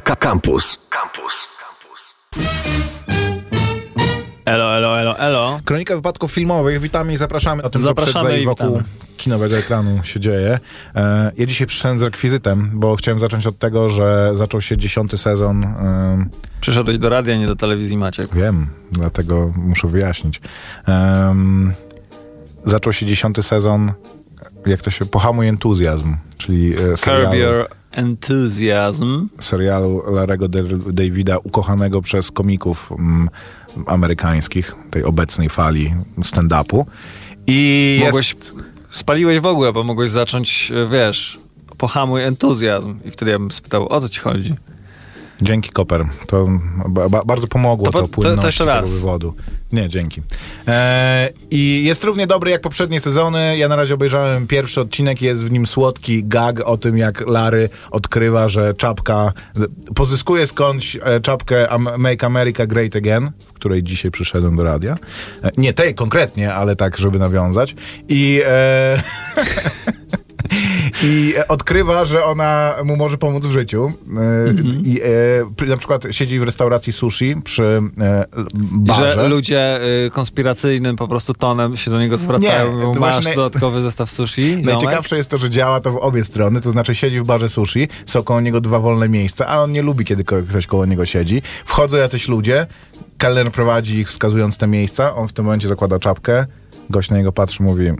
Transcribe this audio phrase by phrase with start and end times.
[0.00, 0.78] Campus.
[0.90, 1.48] Campus.
[4.44, 5.60] Elo, elo, elo, elo.
[5.64, 6.80] Kronika wypadków filmowych.
[6.80, 8.84] Witamy i zapraszamy o tym, Zapraszamy co przed i wokół witamy.
[9.16, 10.58] kinowego ekranu się dzieje.
[10.94, 15.18] E, ja dzisiaj przyszedłem z rekwizytem, bo chciałem zacząć od tego, że zaczął się dziesiąty
[15.18, 15.64] sezon.
[15.64, 16.26] E,
[16.60, 18.34] Przyszedłeś do radia, nie do telewizji Maciek.
[18.34, 20.40] wiem, dlatego muszę wyjaśnić.
[20.86, 21.72] Em,
[22.64, 23.92] zaczął się dziesiąty sezon,
[24.66, 29.28] jak to się, pohamuj entuzjazm, czyli e, Curb serialu, your enthusiasm.
[29.40, 30.48] serialu Larego
[30.92, 33.28] Davida, ukochanego przez komików mm,
[33.86, 36.84] amerykańskich, tej obecnej fali stand-upu.
[37.46, 38.54] I Mogłeś, jest...
[38.90, 41.38] spaliłeś w ogóle, bo mogłeś zacząć, e, wiesz,
[41.78, 42.94] pohamuj entuzjazm.
[43.04, 44.54] I wtedy ja bym spytał, o co ci chodzi?
[45.42, 46.06] Dzięki Koper.
[46.26, 46.48] To
[46.88, 49.34] ba, ba, bardzo pomogło To to, po- to- to płynności jeszcze tego wywodu.
[49.72, 50.22] Nie, dzięki.
[50.68, 53.58] E, I jest równie dobry jak poprzednie sezony.
[53.58, 55.22] Ja na razie obejrzałem pierwszy odcinek.
[55.22, 59.32] Jest w nim słodki gag o tym, jak Larry odkrywa, że czapka
[59.94, 64.96] pozyskuje skądś e, czapkę Make America Great Again, w której dzisiaj przyszedłem do radia.
[65.44, 67.74] E, nie tej konkretnie, ale tak, żeby nawiązać.
[68.08, 69.02] I e,
[71.02, 73.92] i e, odkrywa, że ona mu może pomóc w życiu.
[74.16, 75.00] E, I
[75.62, 77.64] e, na przykład siedzi w restauracji sushi przy
[78.00, 79.12] e, I barze.
[79.12, 83.82] że ludzie y, konspiracyjnym po prostu tonem się do niego zwracają, Nie, masz właśnie- dodatkowy
[83.82, 84.56] zestaw sushi?
[84.64, 87.88] Najciekawsze jest to, że działa to w obie strony, to znaczy siedzi w barze sushi,
[88.06, 91.42] są koło niego dwa wolne miejsca, a on nie lubi, kiedy ktoś koło niego siedzi.
[91.64, 92.66] Wchodzą jacyś ludzie,
[93.18, 96.46] kelner prowadzi ich wskazując te miejsca, on w tym momencie zakłada czapkę,
[96.90, 97.90] gość na niego patrzy, mówi,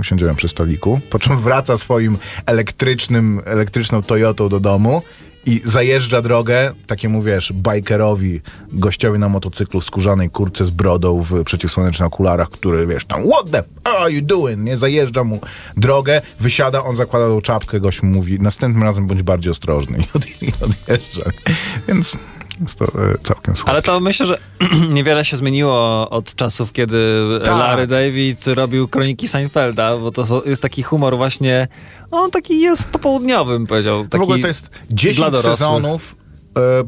[0.00, 5.02] usiądziemy przy stoliku, po czym wraca swoim elektrycznym, elektryczną Toyotą do domu
[5.46, 8.40] i zajeżdża drogę takiemu, wiesz, bikerowi,
[8.72, 13.50] gościowi na motocyklu w skórzanej kurce z brodą w przeciwsłonecznych okularach, który, wiesz, tam what
[13.50, 14.60] the are you doing?
[14.60, 15.40] Nie, zajeżdża mu
[15.76, 19.98] drogę, wysiada, on zakłada tą czapkę, gość mu mówi, następnym razem bądź bardziej ostrożny
[20.42, 21.30] i odjeżdża.
[21.88, 22.16] Więc
[22.60, 22.88] jest to e,
[23.22, 23.70] całkiem słodkie.
[23.70, 24.38] Ale to myślę, że
[24.94, 26.98] niewiele się zmieniło od czasów, kiedy
[27.44, 27.58] Tak.
[27.58, 31.68] Larry David robił kroniki Seinfelda, bo to jest taki humor właśnie,
[32.10, 34.06] on taki jest popołudniowy, bym powiedział.
[34.06, 35.52] Taki w ogóle to jest dla 10 dorosłych.
[35.54, 36.16] sezonów,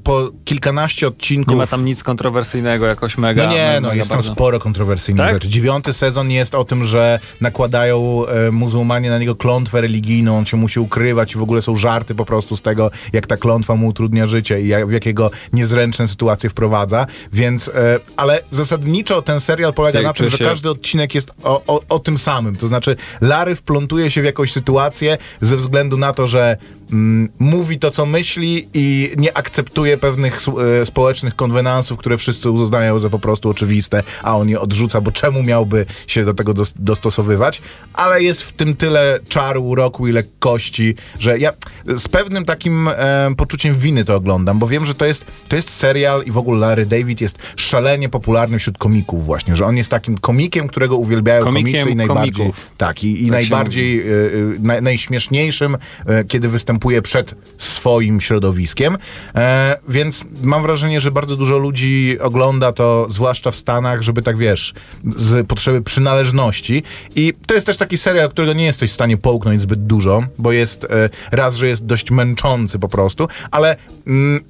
[0.04, 1.52] po kilkanaście odcinków.
[1.54, 3.46] Nie ma tam nic kontrowersyjnego, jakoś mega.
[3.46, 4.32] No nie, no jest tam bardzo.
[4.32, 5.34] sporo kontrowersyjnych Tak?
[5.34, 5.48] rzeczy.
[5.48, 10.56] Dziewiąty sezon jest o tym, że nakładają e, muzułmanie na niego klątwę religijną, on się
[10.56, 13.86] musi ukrywać i w ogóle są żarty po prostu z tego, jak ta klątwa mu
[13.86, 19.74] utrudnia życie i jak, w jakiego niezręczne sytuacje wprowadza, więc, e, ale zasadniczo ten serial
[19.74, 22.66] polega Tak, na tym, że się- każdy odcinek jest o, o, o tym samym, to
[22.66, 26.56] znaczy Larry wplątuje się w jakąś sytuację ze względu na to, że
[26.92, 30.40] mm, mówi to, co myśli i nie akceptuje pewnych
[30.80, 35.12] e, społecznych konwenansów, które wszyscy uznają za po prostu oczywiste, a on je odrzuca, bo
[35.12, 37.62] czemu miałby się do tego dos- dostosowywać?
[37.92, 41.52] Ale jest w tym tyle czaru, uroku i lekkości, że ja
[41.96, 45.70] z pewnym takim e, poczuciem winy to oglądam, bo wiem, że to jest, to jest
[45.70, 49.90] serial i w ogóle Larry David jest szalenie popularny wśród komików właśnie, że on jest
[49.90, 52.32] takim komikiem, którego uwielbiają Komikiem komicy i najbardziej...
[52.32, 52.70] komików.
[52.76, 58.98] Tak, i, i Tak najbardziej, y, y, naj, najśmieszniejszym, y, kiedy występuje przed swoim środowiskiem.
[59.34, 64.36] E, więc mam wrażenie, że bardzo dużo ludzi ogląda to, zwłaszcza w Stanach, żeby tak
[64.36, 64.74] wiesz,
[65.16, 66.82] z potrzeby przynależności.
[67.16, 70.52] I to jest też taki serial, którego nie jesteś w stanie połknąć zbyt dużo, bo
[70.52, 74.40] jest e, raz, że jest dość męczący po prostu, ale mm,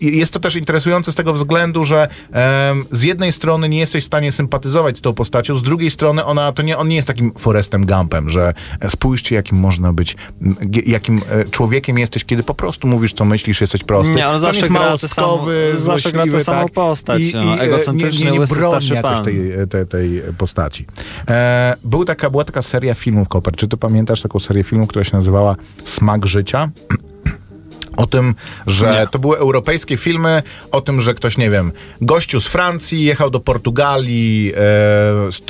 [0.00, 4.06] jest to też interesujące z tego względu, że em, z jednej strony nie jesteś w
[4.06, 7.32] stanie sympatyzować z tą postacią, z drugiej strony ona, to nie, on nie jest takim
[7.38, 10.16] Forestem Gumpem, że e, spójrzcie, jakim można być,
[10.86, 14.14] jakim e, człowiekiem jesteś, kiedy po prostu mówisz, co myślisz, jesteś prosty.
[14.14, 16.72] Nie, on zawsze jest gra tę samą- zawsze gra tę samą tak.
[16.72, 20.86] postać, I, no, i, e, egocentryczny, nie, nie, nie broni jakoś tej, tej, tej postaci.
[21.28, 25.04] E, był taka, była taka seria filmów, Koper, czy ty pamiętasz taką serię filmów, która
[25.04, 26.70] się nazywała Smak Życia?
[27.96, 28.34] O tym,
[28.66, 29.06] że Nie.
[29.06, 33.40] to były europejskie filmy, o tym, że ktoś, nie wiem, gościu z Francji jechał do
[33.40, 34.52] Portugalii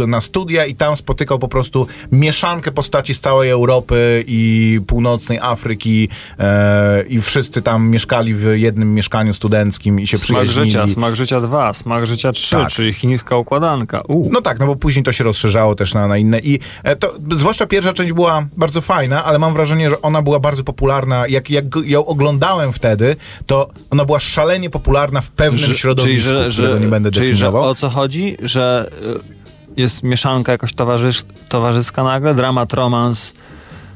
[0.01, 5.39] e, na studia i tam spotykał po prostu mieszankę postaci z całej Europy i północnej
[5.39, 6.09] Afryki
[6.39, 10.71] e, i wszyscy tam mieszkali w jednym mieszkaniu studenckim i się Smak przyjaźnili.
[10.71, 12.69] życia, smak życia 2, smak życia 3, Tak.
[12.69, 14.03] czyli chińska układanka.
[14.09, 14.29] U.
[14.33, 17.15] No tak, no bo później to się rozszerzało też na, na inne i e, to,
[17.37, 21.51] zwłaszcza pierwsza część była bardzo fajna, ale mam wrażenie, że ona była bardzo popularna, jak,
[21.51, 22.32] jak ją oglądałem
[22.73, 26.87] wtedy, to ona była szalenie popularna w pewnym Że- środowisku, czyli, że, którego że, nie
[26.91, 27.65] będę czyli, że definiował.
[27.65, 28.37] o co chodzi?
[28.43, 28.91] Że
[29.77, 33.35] y, jest mieszanka jakoś towarzys, towarzyska nagle, dramat, romans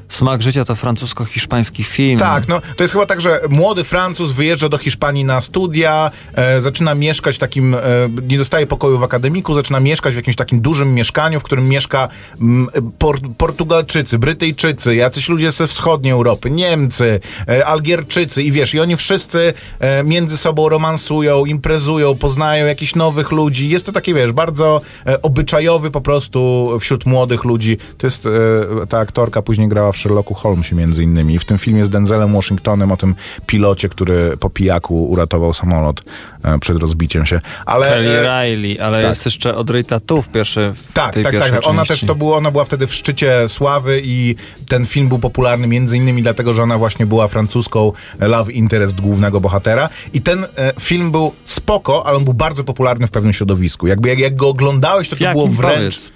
[0.09, 2.19] Smak życia to francusko-hiszpański film.
[2.19, 6.61] Tak, no to jest chyba tak, że młody Francuz wyjeżdża do Hiszpanii na studia, e,
[6.61, 7.79] zaczyna mieszkać w takim, e,
[8.27, 12.07] nie dostaje pokoju w akademiku, zaczyna mieszkać w jakimś takim dużym mieszkaniu, w którym mieszka
[12.41, 12.67] m,
[12.99, 18.95] por, Portugalczycy, Brytyjczycy, jacyś ludzie ze wschodniej Europy, Niemcy, e, Algierczycy i wiesz, i oni
[18.95, 23.69] wszyscy e, między sobą romansują, imprezują, poznają jakichś nowych ludzi.
[23.69, 27.77] Jest to taki, wiesz, bardzo e, obyczajowy po prostu wśród młodych ludzi.
[27.97, 31.39] To jest, e, ta aktorka później grała w Sherlocku Holmesie między innymi.
[31.39, 33.15] W tym filmie z Denzelem Washingtonem o tym
[33.47, 36.03] pilocie, który po pijaku uratował samolot
[36.43, 37.39] e, przed rozbiciem się.
[37.65, 39.09] Ale, Kelly e, Riley, ale tak.
[39.09, 41.67] jest jeszcze Audrey Tautou w pierwszej w tak, tej tak, tak, tak.
[41.67, 42.01] Ona części.
[42.01, 44.35] też to było, ona była wtedy w szczycie sławy i
[44.67, 49.41] ten film był popularny między innymi dlatego, że ona właśnie była francuską love interest głównego
[49.41, 53.87] bohatera i ten e, film był spoko, ale on był bardzo popularny w pewnym środowisku.
[53.87, 55.77] Jakby jak, jak go oglądałeś, to W to było wręcz...
[55.77, 56.11] powiedz?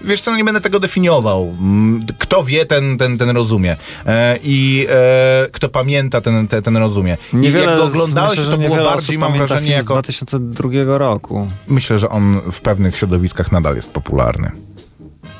[0.00, 1.56] Wiesz co, no nie będę tego definiował.
[1.60, 3.76] Mm, Kto wie, ten, ten, ten rozumie.
[4.06, 7.16] E, I e, kto pamięta, ten, ten, ten rozumie.
[7.32, 9.76] I Niewiele, jak go oglądałeś, myślę, to, że to było bardziej, mam wrażenie, film z
[9.76, 9.94] jako...
[9.94, 11.48] 2002 roku.
[11.68, 14.50] Myślę, że on w pewnych środowiskach nadal jest popularny.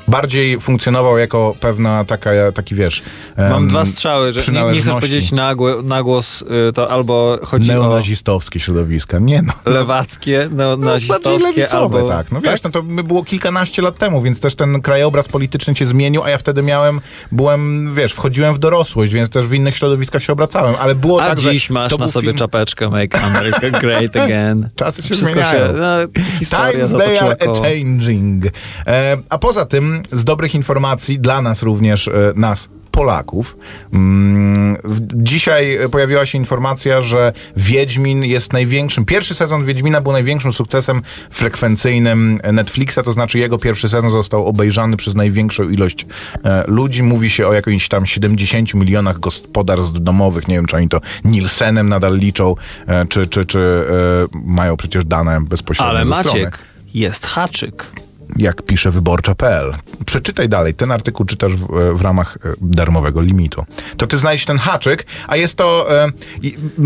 [0.07, 3.01] Bardziej funkcjonował jako pewna taka, taki wiesz...
[3.37, 7.71] Mam dwa strzały, że nie, nie chcesz powiedzieć nagłe, na głos, y, to albo chodzi
[7.71, 9.19] o Neonazistowskie środowiska.
[9.19, 9.53] Nie no.
[9.65, 12.07] lewackie, No, neonazistowskie, lewicowe, albo...
[12.09, 12.31] tak.
[12.31, 15.85] No wiesz, no to by było kilkanaście lat temu, więc też ten krajobraz polityczny się
[15.85, 17.01] zmienił, a ja wtedy miałem,
[17.31, 21.27] byłem, wiesz, wchodziłem w dorosłość, więc też w innych środowiskach się obracałem, ale było A
[21.29, 22.37] tak, że dziś masz na sobie film...
[22.37, 24.69] czapeczkę Make America Great Again.
[24.75, 25.73] Czasy się Wszystko zmieniają.
[25.73, 27.57] no, historia Times they are koło.
[27.65, 28.45] a-changing.
[28.87, 33.57] E, a poza tym, z dobrych informacji dla nas również, e, nas, Polaków.
[33.93, 34.77] Mm,
[35.13, 42.39] Dzisiaj pojawiła się informacja, że Wiedźmin jest największym, pierwszy sezon Wiedźmina był największym sukcesem frekwencyjnym
[42.53, 46.05] Netflixa, to znaczy jego pierwszy sezon został obejrzany przez największą ilość
[46.43, 47.03] e, ludzi.
[47.03, 50.47] Mówi się o jakichś tam 70 milionach gospodarstw domowych.
[50.47, 52.55] Nie wiem, czy oni to Nielsenem nadal liczą,
[52.87, 53.87] e, czy, czy, czy
[54.45, 56.59] mają przecież dane bezpośrednio Ale ze strony Maciek,
[56.93, 57.85] jest haczyk.
[58.35, 59.73] Jak pisze wyborcza.pl.
[60.05, 60.73] Przeczytaj dalej.
[60.73, 63.65] Ten artykuł czytasz w, w ramach e, darmowego limitu.
[63.97, 65.87] To ty znajdziesz ten haczyk, a jest to...
[66.03, 66.11] E,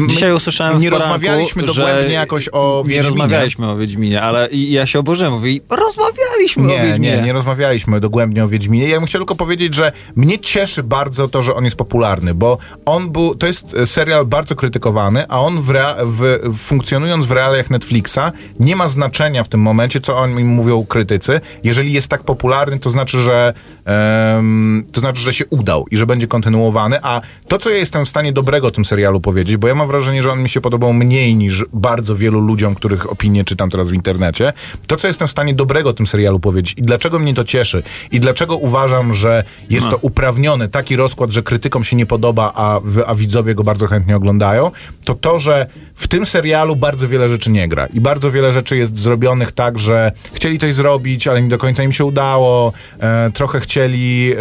[0.08, 3.10] Dzisiaj usłyszałem Nie poranku, rozmawialiśmy dogłębnie jakoś o Nie Wiedźminie.
[3.10, 5.34] rozmawialiśmy o Wiedźminie, ale ja się oburzyłem.
[5.34, 7.18] Mówię, rozmawialiśmy o Nie, Wiedźminie.
[7.18, 8.88] nie, nie rozmawialiśmy dogłębnie o Wiedźminie.
[8.90, 12.58] Ja bym chciał tylko powiedzieć, że mnie cieszy bardzo to, że on jest popularny, bo
[12.86, 17.32] on był, to jest e, serial bardzo krytykowany, a on w, rea, w, funkcjonując w
[17.32, 18.20] realiach Netflixa
[18.60, 21.31] nie ma znaczenia w tym momencie, co oni mówią krytycy.
[21.64, 23.54] Jeżeli jest tak popularny, to znaczy, że
[23.86, 28.06] em, to znaczy, że się udał i że będzie kontynuowany, a to, co ja jestem
[28.06, 30.62] w stanie dobrego o tym serialu powiedzieć, bo ja mam wrażenie, że on mi się
[30.62, 34.54] podobał mniej niż bardzo wielu ludziom, których opinie czytam teraz w internecie,
[34.88, 37.84] to, co jestem w stanie dobrego o tym serialu powiedzieć i dlaczego mnie to cieszy
[38.12, 42.80] i dlaczego uważam, że jest to uprawniony taki rozkład, że krytykom się nie podoba, a,
[43.08, 44.72] a widzowie go bardzo chętnie oglądają,
[45.06, 45.68] to to, że
[46.02, 49.80] w tym serialu bardzo wiele rzeczy nie gra i bardzo wiele rzeczy jest zrobionych tak,
[49.80, 54.36] że chcieli coś zrobić, ale nie do końca im się udało, e, trochę chcieli e,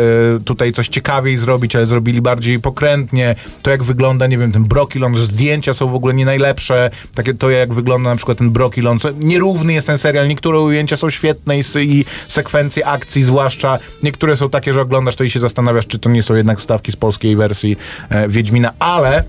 [0.45, 5.17] tutaj coś ciekawiej zrobić, ale zrobili bardziej pokrętnie, to jak wygląda, nie wiem, ten Brokilon,
[5.17, 9.09] zdjęcia są w ogóle nie najlepsze, takie to jak wygląda na przykład ten Brokilon, co,
[9.19, 14.51] nierówny jest ten serial, niektóre ujęcia są świetne i, i sekwencje akcji zwłaszcza, niektóre są
[14.51, 17.37] takie, że oglądasz to i się zastanawiasz, czy to nie są jednak wstawki z polskiej
[17.37, 17.77] wersji
[18.11, 19.25] e, Wiedźmina, ale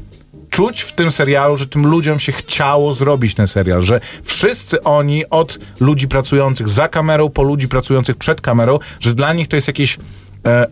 [0.52, 5.30] czuć w tym serialu, że tym ludziom się chciało zrobić ten serial, że wszyscy oni,
[5.30, 9.68] od ludzi pracujących za kamerą, po ludzi pracujących przed kamerą, że dla nich to jest
[9.68, 9.98] jakieś.
[10.46, 10.68] E,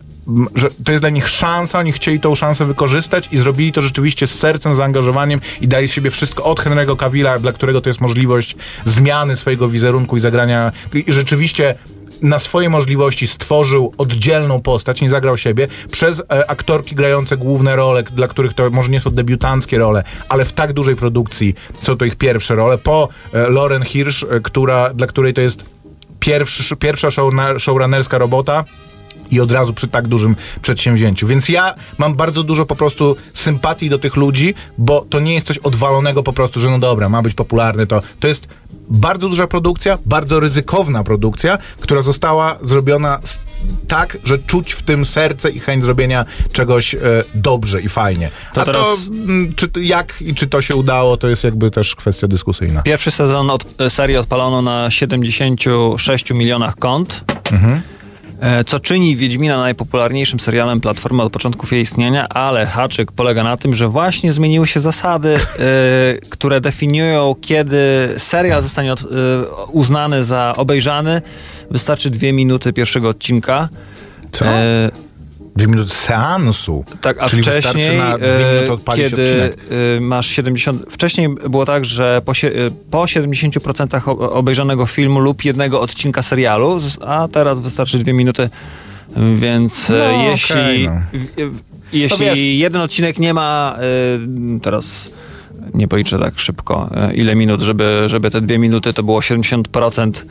[0.54, 4.26] że to jest dla nich szansa, oni chcieli tą szansę wykorzystać i zrobili to rzeczywiście
[4.26, 8.00] z sercem, zaangażowaniem i dali z siebie wszystko od Henry'ego Cavilla, dla którego to jest
[8.00, 11.74] możliwość zmiany swojego wizerunku i zagrania i rzeczywiście
[12.22, 18.02] na swoje możliwości stworzył oddzielną postać, nie zagrał siebie, przez e, aktorki grające główne role,
[18.02, 22.04] dla których to może nie są debiutanckie role, ale w tak dużej produkcji są to
[22.04, 25.64] ich pierwsze role, po e, Lauren Hirsch, e, która, dla której to jest
[26.20, 28.64] pierwszy, pierwsza showna- showrunnerska robota,
[29.30, 31.26] i od razu przy tak dużym przedsięwzięciu.
[31.26, 35.46] Więc ja mam bardzo dużo po prostu sympatii do tych ludzi, bo to nie jest
[35.46, 38.48] coś odwalonego po prostu, że no dobra, ma być popularny, to, to jest
[38.90, 43.20] bardzo duża produkcja, bardzo ryzykowna produkcja, która została zrobiona
[43.88, 46.98] tak, że czuć w tym serce i chęć zrobienia czegoś e,
[47.34, 48.30] dobrze i fajnie.
[48.54, 51.44] To A to teraz- mm, czy, to- jak i czy to się udało, to jest
[51.44, 52.82] jakby też kwestia dyskusyjna.
[52.82, 57.24] Pierwszy sezon od, serii odpalono na 76 milionach kont.
[57.52, 57.80] E,
[58.66, 63.74] Co czyni Wiedźmina najpopularniejszym serialem Platformy od początków jej istnienia, ale haczyk polega na tym,
[63.74, 65.38] że właśnie zmieniły się zasady, e,
[66.30, 67.78] które definiują, kiedy
[68.16, 69.06] serial zostanie od, e,
[69.72, 71.22] uznany za obejrzany.
[71.70, 73.68] Wystarczy dwie minuty pierwszego odcinka.
[74.32, 74.44] Co?
[75.60, 76.84] Dwie minuty seansu.
[77.00, 79.56] Tak, a Czyli wcześniej, wystarczy na dwie e, minuty odpalić kiedy odcinek.
[79.96, 80.82] e, masz 70...
[80.90, 82.34] Wcześniej było tak, że po, e,
[82.90, 88.50] po 70% o- obejrzanego filmu lub jednego odcinka serialu, a teraz wystarczy dwie minuty,
[89.34, 89.94] więc No,
[90.30, 91.00] jeśli, okej, no.
[91.12, 91.62] w- w-
[91.92, 93.76] jeśli wiesz- jeden odcinek nie ma
[94.62, 95.10] teraz
[95.74, 100.24] nie policzę tak szybko, ile minut, żeby, żeby te dwie minuty to było 70% e,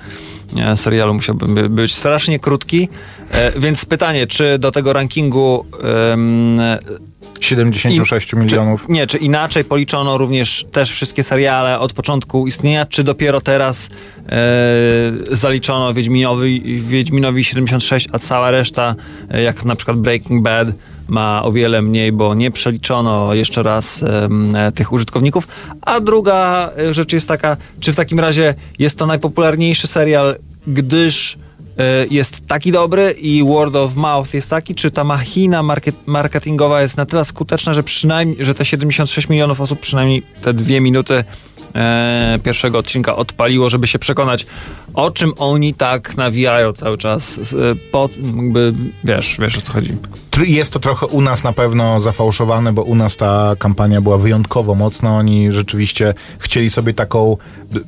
[0.75, 2.89] serialu musiałby by- być strasznie krótki.
[3.31, 5.65] E, Więc pytanie, czy do tego rankingu
[6.13, 6.59] em,
[7.39, 8.85] 76 in- milionów.
[8.85, 13.89] Czy, nie, czy inaczej policzono również też wszystkie seriale od początku istnienia, czy dopiero teraz
[14.29, 14.31] e,
[15.31, 18.95] zaliczono Wiedźminowi, Wiedźminowi 76, a cała reszta,
[19.31, 20.67] e, jak na przykład Breaking Bad,
[21.09, 24.03] ma o wiele mniej, bo nie przeliczono jeszcze raz
[24.75, 25.47] tych użytkowników.
[25.81, 30.35] A druga e, rzecz jest taka, czy w takim razie jest to najpopularniejszy serial,
[30.67, 31.37] gdyż
[31.77, 36.81] e, jest taki dobry i word of mouth jest taki, czy ta machina market, marketingowa
[36.81, 41.23] jest na tyle skuteczna, że przynajmniej, że te 76 milionów osób przynajmniej te dwie minuty
[41.75, 44.45] e, pierwszego odcinka odpaliło, żeby się przekonać,
[44.93, 47.39] o czym oni tak nawijają cały czas.
[47.53, 48.73] E, Po, jakby,
[49.03, 49.93] wiesz, wiesz o co chodzi.
[50.45, 54.75] Jest to trochę u nas na pewno zafałszowane, bo u nas ta kampania była wyjątkowo
[54.75, 55.17] mocna.
[55.17, 57.37] Oni rzeczywiście chcieli sobie taką,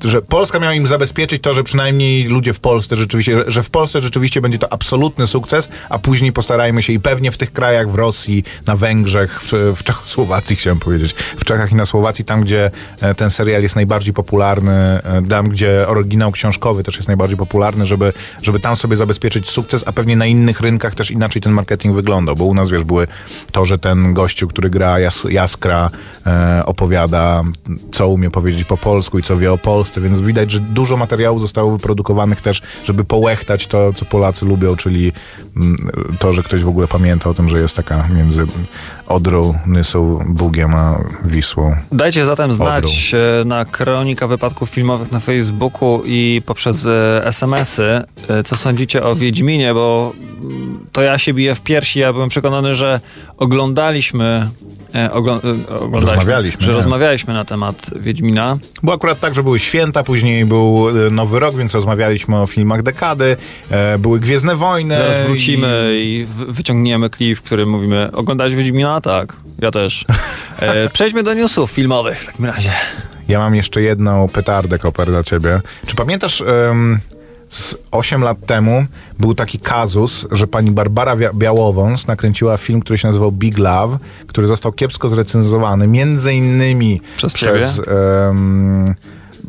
[0.04, 4.02] że Polska miała im zabezpieczyć to, że przynajmniej ludzie w Polsce rzeczywiście, że w Polsce
[4.02, 7.96] rzeczywiście będzie to absolutny sukces, a później postarajmy się i pewnie w tych krajach, w
[7.96, 12.72] Rosji, na Węgrzech, w, w Czechosłowacji chciałem powiedzieć, w Czechach i na Słowacji, tam gdzie
[13.02, 17.86] e, ten serial jest najbardziej popularny, e, tam gdzie oryginał książkowy też jest najbardziej popularny,
[17.86, 21.96] żeby, żeby tam sobie zabezpieczyć sukces, a pewnie na innych rynkach też inaczej ten marketing
[21.96, 23.08] wyglądał, bo u nas wiesz, były
[23.52, 25.90] to, że ten gościu, który gra jas, Jaskra
[26.26, 27.44] e, opowiada,
[27.92, 31.42] co umie powiedzieć po polsku i co wie o Polsce, więc widać, że dużo materiałów
[31.42, 35.12] zostało wyprodukowanych też, żeby połechtać to, co Polacy lubią, czyli
[35.56, 35.76] mm,
[36.20, 38.46] to, że ktoś w ogóle pamięta o tym, że jest taka między
[39.12, 41.76] Odrą, Nysą, Bugiem a Wisłą.
[41.92, 48.44] Dajcie zatem znać e, na Kronika Wypadków Filmowych na Facebooku i poprzez e, SMS-y, e,
[48.44, 50.14] co sądzicie o Wiedźminie, bo
[50.92, 52.00] to ja się biję w piersi.
[52.00, 53.00] Ja byłem przekonany, że
[53.38, 54.50] oglądaliśmy,
[54.96, 56.78] e, ogl- e, oglądaliśmy Rozmawialiśmy, że nie?
[56.78, 58.58] rozmawialiśmy na temat Wiedźmina.
[58.84, 62.84] Było akurat tak, że były święta, później był e, Nowy Rok, więc rozmawialiśmy o filmach
[62.84, 63.38] dekady,
[63.70, 64.98] e, były Gwiezdne Wojny.
[64.98, 69.02] Zaraz wrócimy i w- wyciągniemy klip, w którym mówimy, oglądałeś Wiedźmina?
[69.02, 70.06] Tak, ja też.
[70.60, 72.70] E, Przejdźmy do newsów filmowych w takim razie.
[73.28, 75.62] Ja mam jeszcze jedną petardę, Koper, dla ciebie.
[75.88, 76.44] Czy pamiętasz,
[77.52, 78.86] z 8 lat temu
[79.20, 84.48] był taki kazus, że pani Barbara Białowąs nakręciła film, który się nazywał Big Love, który
[84.48, 87.82] został kiepsko zrecenzowany, między innymi Przez przez,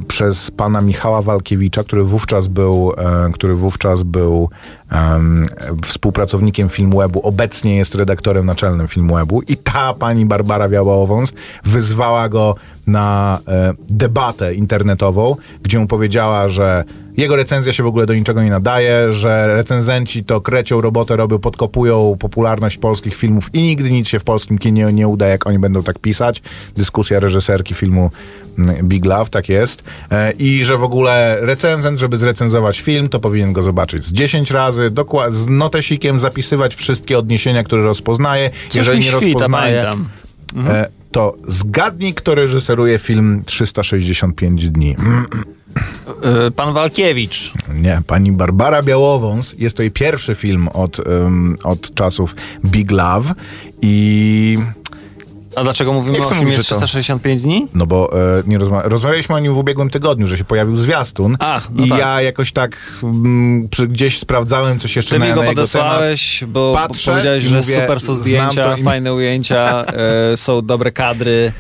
[0.09, 4.49] przez pana Michała Walkiewicza, który wówczas był, e, który wówczas był
[4.91, 5.47] em,
[5.85, 11.33] współpracownikiem Filmwebu, obecnie jest redaktorem naczelnym Filmwebu i ta pani Barbara Białowąs
[11.65, 12.55] wyzwała go
[12.87, 16.85] na e, debatę internetową, gdzie mu powiedziała, że
[17.17, 21.39] jego recenzja się w ogóle do niczego nie nadaje, że recenzenci to krecią robotę robią,
[21.39, 25.59] podkopują popularność polskich filmów i nigdy nic się w polskim kinie nie uda, jak oni
[25.59, 26.43] będą tak pisać.
[26.77, 28.11] Dyskusja reżyserki filmu
[28.59, 29.85] mm, Big Love, tak jest.
[30.11, 34.51] E, I że w ogóle recenzent, żeby zrecenzować film, to powinien go zobaczyć z 10
[34.51, 38.51] razy, dokład, z notesikiem zapisywać wszystkie odniesienia, które rozpoznaje.
[38.69, 40.09] Coś Jeżeli nie świta, rozpoznaje, pamiętam.
[40.69, 44.97] e, to zgadnij, kto reżyseruje film 365 dni.
[46.47, 47.53] E, Pan Walkiewicz.
[47.75, 49.55] Nie, pani Barbara Białowąs.
[49.59, 52.37] Jest to jej pierwszy film od, em, od czasów
[52.67, 53.35] Big Love
[53.83, 54.59] i...
[55.57, 57.69] A dlaczego mówimy Nie o filmie mówić, że to- 365 dni?
[57.75, 61.37] No bo e, nie rozma- rozmawialiśmy o nim w ubiegłym tygodniu, że się pojawił zwiastun
[61.41, 61.99] Ach, no i tak.
[61.99, 66.03] ja jakoś tak mm, przy, gdzieś sprawdzałem coś jeszcze Ty na, mi go na temat.
[66.49, 71.53] bo Patrzę powiedziałeś, że mówię, super są zdjęcia, fajne ujęcia, e, są dobre kadry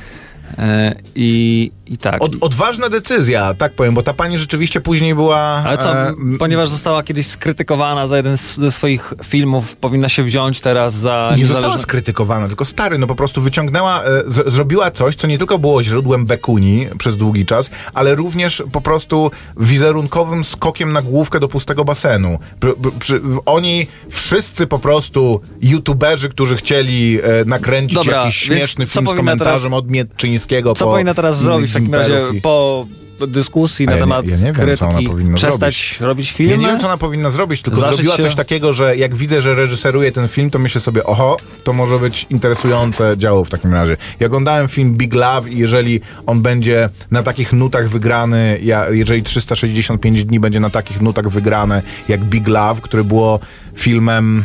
[0.59, 2.23] e, i, i tak.
[2.23, 5.39] Od, odważna decyzja, tak powiem, bo ta pani rzeczywiście później była...
[5.39, 10.23] Ale co, e, ponieważ została kiedyś skrytykowana za jeden z, ze swoich filmów, powinna się
[10.23, 11.35] wziąć teraz za...
[11.37, 15.27] Nie została niezależne- skrytykowana, tylko stary, no po prostu wyciągnęła, e, z, zrobiła coś, co
[15.27, 21.03] nie tylko było źródłem bekuni przez długi czas, ale również po prostu wizerunkowym skokiem na
[21.03, 22.39] główkę do pustego basenu.
[22.61, 28.87] Pr, pr, przy, oni wszyscy po prostu youtuberzy, którzy chcieli e, nakręcić Dobra, jakiś śmieszny
[28.87, 32.41] film z komentarzem teraz- od Mietczyńskiego Co po powinna teraz zrobić w takim razie i-
[32.41, 32.87] po
[33.29, 35.11] dyskusji na ja nie- temat ja nie wiem, co ona krytyki?
[35.11, 36.53] powinna Przestać robić filmy?
[36.53, 38.23] Ja nie wiem, co ona powinna zrobić, tylko zrobiła się?
[38.23, 41.99] coś takiego, że jak widzę, że reżyseruje ten film, to myślę sobie, oho, to może
[41.99, 43.97] być interesujące działo w takim razie.
[44.21, 49.23] Ja oglądałem film Big Love i jeżeli on będzie na takich nutach wygrany, ja, jeżeli
[49.23, 53.41] 365 dni będzie na takich nutach wygrane jak Big Love, który było
[53.75, 54.45] filmem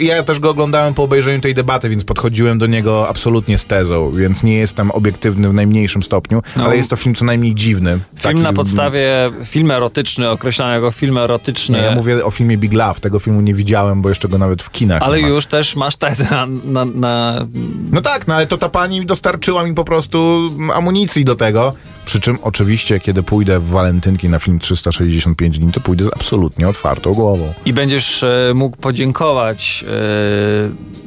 [0.00, 4.10] Ja- też go oglądałem po obejrzeniu tej debaty, więc podchodziłem do niego absolutnie z tezą,
[4.10, 6.64] więc nie jestem obiektywny w najmniejszym stopniu, No.
[6.64, 7.90] ale jest to film co najmniej dziwny.
[7.90, 11.78] Film Taki- na podstawie, film erotyczny, określany jako film erotyczny.
[11.78, 13.00] Nie, ja mówię o filmie Big Love.
[13.00, 16.24] Tego filmu nie widziałem, bo jeszcze go nawet w kinach Ale już też masz tezę
[16.30, 17.46] na, na, na
[17.92, 21.72] No tak, no ale to ta pani dostarczyła mi po prostu amunicji do tego.
[22.04, 26.68] Przy czym oczywiście, kiedy pójdę w walentynki na film 365 dni, to pójdę z absolutnie
[26.68, 27.52] otwartą głową.
[27.66, 29.86] i będziesz e, mógł podziękować e,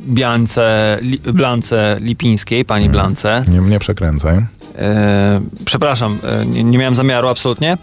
[0.08, 3.44] Biance, li, Blance Lipińskiej, pani Blance.
[3.48, 4.38] Nie, nie przekręcaj.
[4.78, 7.78] E, przepraszam, e, nie, nie miałem zamiaru absolutnie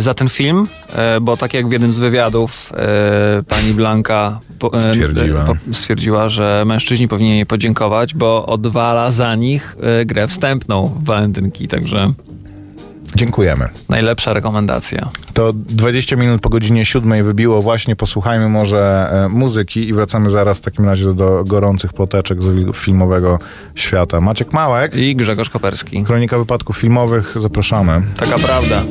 [0.00, 0.66] za ten film,
[1.20, 2.72] bo tak jak w jednym z wywiadów
[3.48, 4.40] pani Blanka
[4.78, 5.44] Stwierdziła.
[5.72, 12.12] stwierdziła, że mężczyźni powinni jej podziękować, bo odwala za nich grę wstępną w walentynki, także
[13.14, 13.68] Dziękujemy.
[13.88, 15.10] najlepsza rekomendacja.
[15.34, 17.62] To 20 minut po godzinie 7 wybiło.
[17.62, 22.42] Właśnie posłuchajmy może e, muzyki i wracamy zaraz w takim razie do, do gorących ploteczek
[22.42, 23.38] z filmowego
[23.74, 24.20] świata.
[24.20, 26.04] Maciek Małek, I Grzegorz Koperski.
[26.04, 27.36] Kronika Wypadków Filmowych.
[27.40, 28.02] Zapraszamy.
[28.16, 28.82] Taka prawda.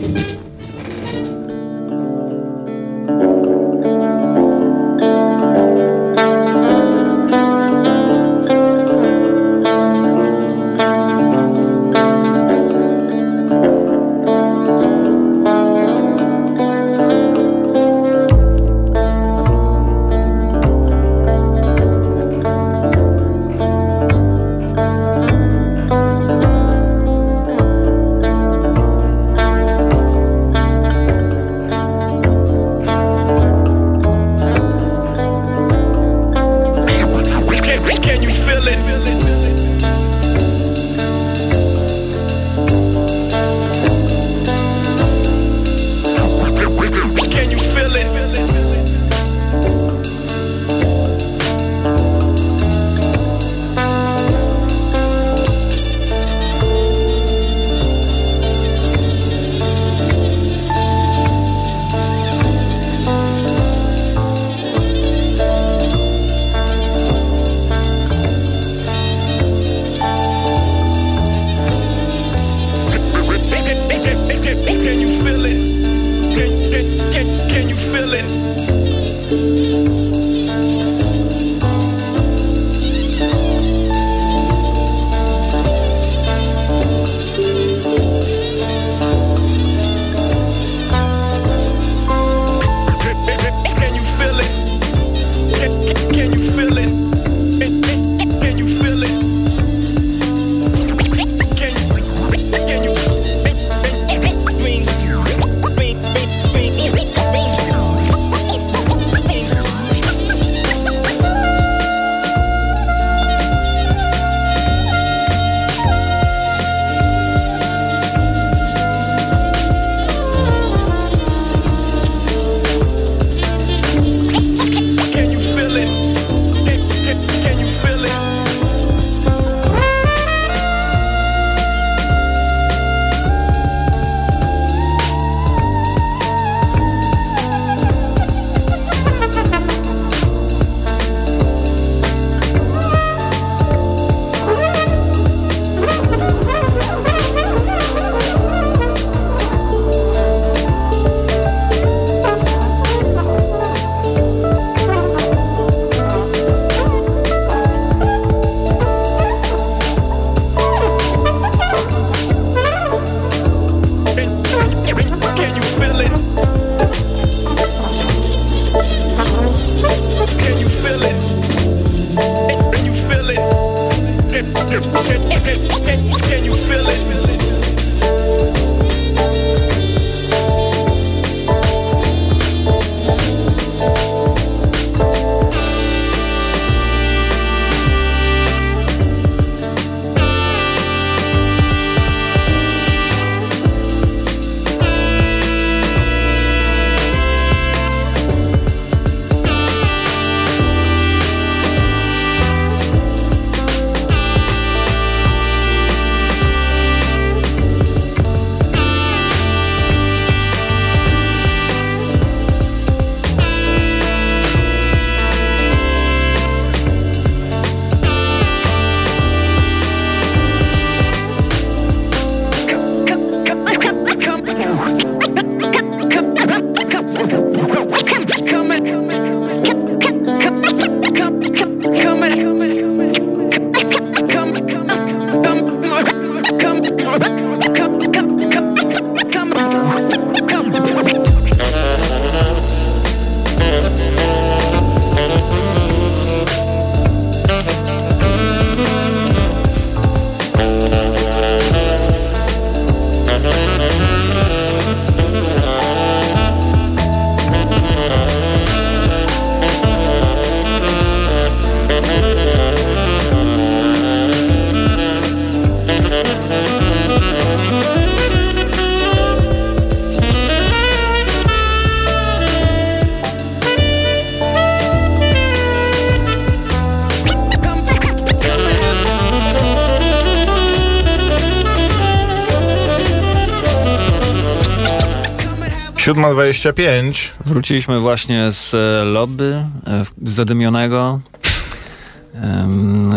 [286.07, 287.31] 7.25.
[287.45, 291.19] Wróciliśmy właśnie z e, lobby e, zadymionego,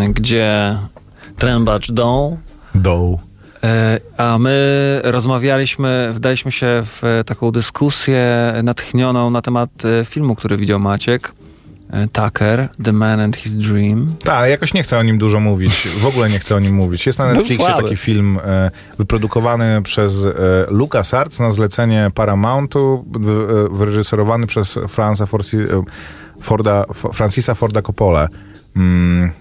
[0.09, 0.77] gdzie
[1.37, 2.37] trębacz dął,
[2.75, 3.19] Doł.
[3.63, 9.69] e, a my rozmawialiśmy, wdaliśmy się w taką dyskusję natchnioną na temat
[10.05, 11.33] filmu, który widział Maciek.
[11.91, 14.15] E, Tucker, The Man and His Dream.
[14.23, 15.87] Tak, ale jakoś nie chcę o nim dużo mówić.
[15.87, 17.05] W ogóle nie chcę o nim mówić.
[17.05, 20.31] Jest na Był Netflixie taki film e, wyprodukowany przez e,
[20.67, 25.83] LucasArts na zlecenie Paramountu, w, e, wyreżyserowany przez Franza Forci, e,
[26.41, 28.27] Forda, Francisa Forda Coppola.
[28.75, 29.31] Mm,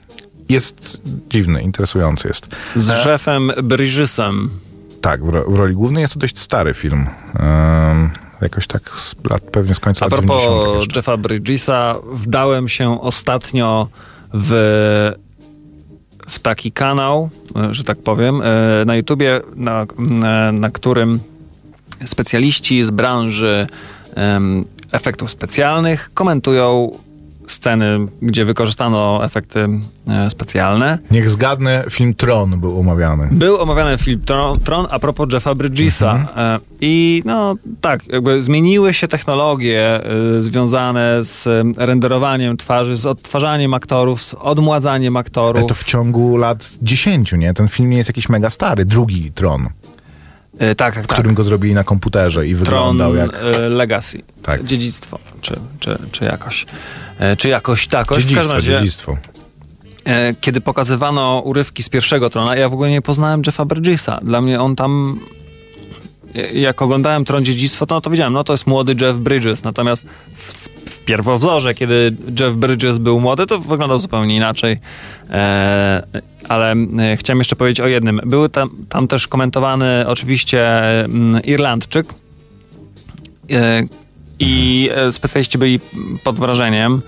[0.49, 2.49] jest dziwny, interesujący jest.
[2.77, 4.51] Z Jeffem Bridgesem.
[5.01, 7.07] Tak, w, w roli głównej jest to dość stary film.
[8.43, 10.63] Jakoś tak z lat, pewnie z końca A lat 90.
[10.63, 10.97] propos.
[10.97, 13.89] Jeffa Bridgesa, wdałem się ostatnio
[14.35, 14.51] w,
[16.29, 21.21] w taki kanał, e, że tak powiem, e, na YouTubie, na, na, na którym
[22.05, 23.67] specjaliści z branży
[24.15, 26.91] em, efektów specjalnych komentują
[27.51, 29.69] sceny, gdzie wykorzystano efekty
[30.09, 30.99] e, specjalne.
[31.11, 33.29] Niech zgadnę, film Tron był omawiany.
[33.33, 36.27] Był omawiany film Tron, Tron a propos Jeffa Bridgesa.
[36.37, 43.75] E, I no tak, jakby zmieniły się technologie e, związane z renderowaniem twarzy, z odtwarzaniem
[43.75, 45.69] aktorów, z odmładzaniem Ale aktorów.
[45.69, 47.55] to w ciągu lat 10, nie?
[47.55, 48.85] Ten film nie jest jakiś mega stary.
[48.85, 49.69] Drugi Tron,
[50.61, 51.19] E, tak, tak, w tak.
[51.19, 54.23] którym go zrobili na komputerze i Tron wyglądał jak e, Legacy.
[54.43, 54.65] Tak.
[54.65, 56.67] Dziedzictwo, czy, czy, czy jakoś.
[57.19, 58.25] E, czy jakoś takoś.
[58.25, 59.17] W każdym dziedzictwo, razie, dziedzictwo.
[60.41, 64.21] kiedy pokazywano urywki z pierwszego Trona, ja w ogóle nie poznałem Jeffa Bridgesa.
[64.23, 65.21] Dla mnie on tam...
[66.53, 69.65] Jak oglądałem Tron Dziedzictwo, to, no to wiedziałem, no to jest młody Jeff Bridges.
[69.65, 70.53] Natomiast w,
[70.91, 74.81] w pierwowzorze, kiedy Jeff Bridges był młody, to wyglądał zupełnie inaczej.
[75.31, 76.03] E,
[76.51, 78.21] ale e, chciałem jeszcze powiedzieć o jednym.
[78.27, 80.83] Był tam, tam też komentowany oczywiście
[81.45, 82.15] Irlandczyk.
[83.53, 83.83] E,
[84.39, 85.81] I e, specjaliści byli
[86.25, 87.03] pod wrażeniem,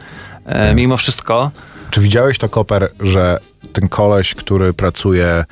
[0.74, 1.50] mimo wszystko.
[1.90, 3.38] Czy widziałeś to, Koper, że
[3.72, 5.44] ten koleś, który pracuje,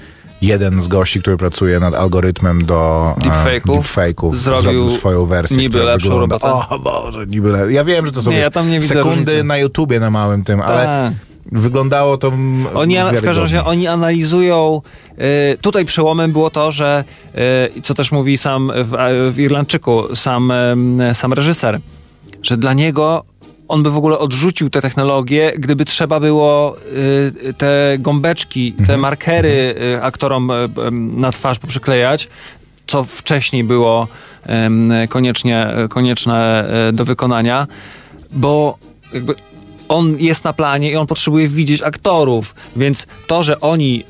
[0.42, 6.08] jeden z gości, który pracuje nad algorytmem do Deepfake'ów, deepfake'ów, zrobił swoją wersję, niby lepszą
[6.08, 6.74] wygląda, robotę.
[6.74, 7.72] O Boże, niby le...
[7.72, 9.44] Ja wiem, że to są Nie, ja tam nie widzę sekundy różnicy.
[9.44, 11.29] na YouTubie na małym tym, ale Tak.
[11.52, 12.32] Wyglądało to
[12.74, 14.82] Oni, w każdym razie oni analizują.
[15.54, 17.04] y, tutaj przełomem było to, że
[17.76, 18.96] y, co też mówi sam w,
[19.34, 20.52] w Irlandczyku, sam,
[21.14, 21.80] sam reżyser,
[22.42, 23.24] że dla niego
[23.70, 26.76] on by w ogóle odrzucił te technologie, gdyby trzeba było
[27.48, 30.54] y, te gąbeczki, te markery y, aktorom y,
[31.16, 32.28] na twarz poprzyklejać,
[32.86, 34.08] co wcześniej było
[35.08, 37.66] koniecznie, konieczne e, do wykonania,
[38.32, 38.78] bo
[39.12, 39.34] jakby
[39.90, 44.04] on jest na planie i on potrzebuje widzieć aktorów, więc to, że oni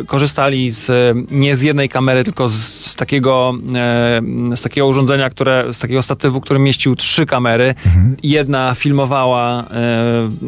[0.00, 4.86] e, korzystali z, e, nie z jednej kamery, tylko z, z, takiego, e, z takiego
[4.86, 7.74] urządzenia, które, z takiego statywu, który mieścił trzy kamery.
[8.22, 9.64] Jedna filmowała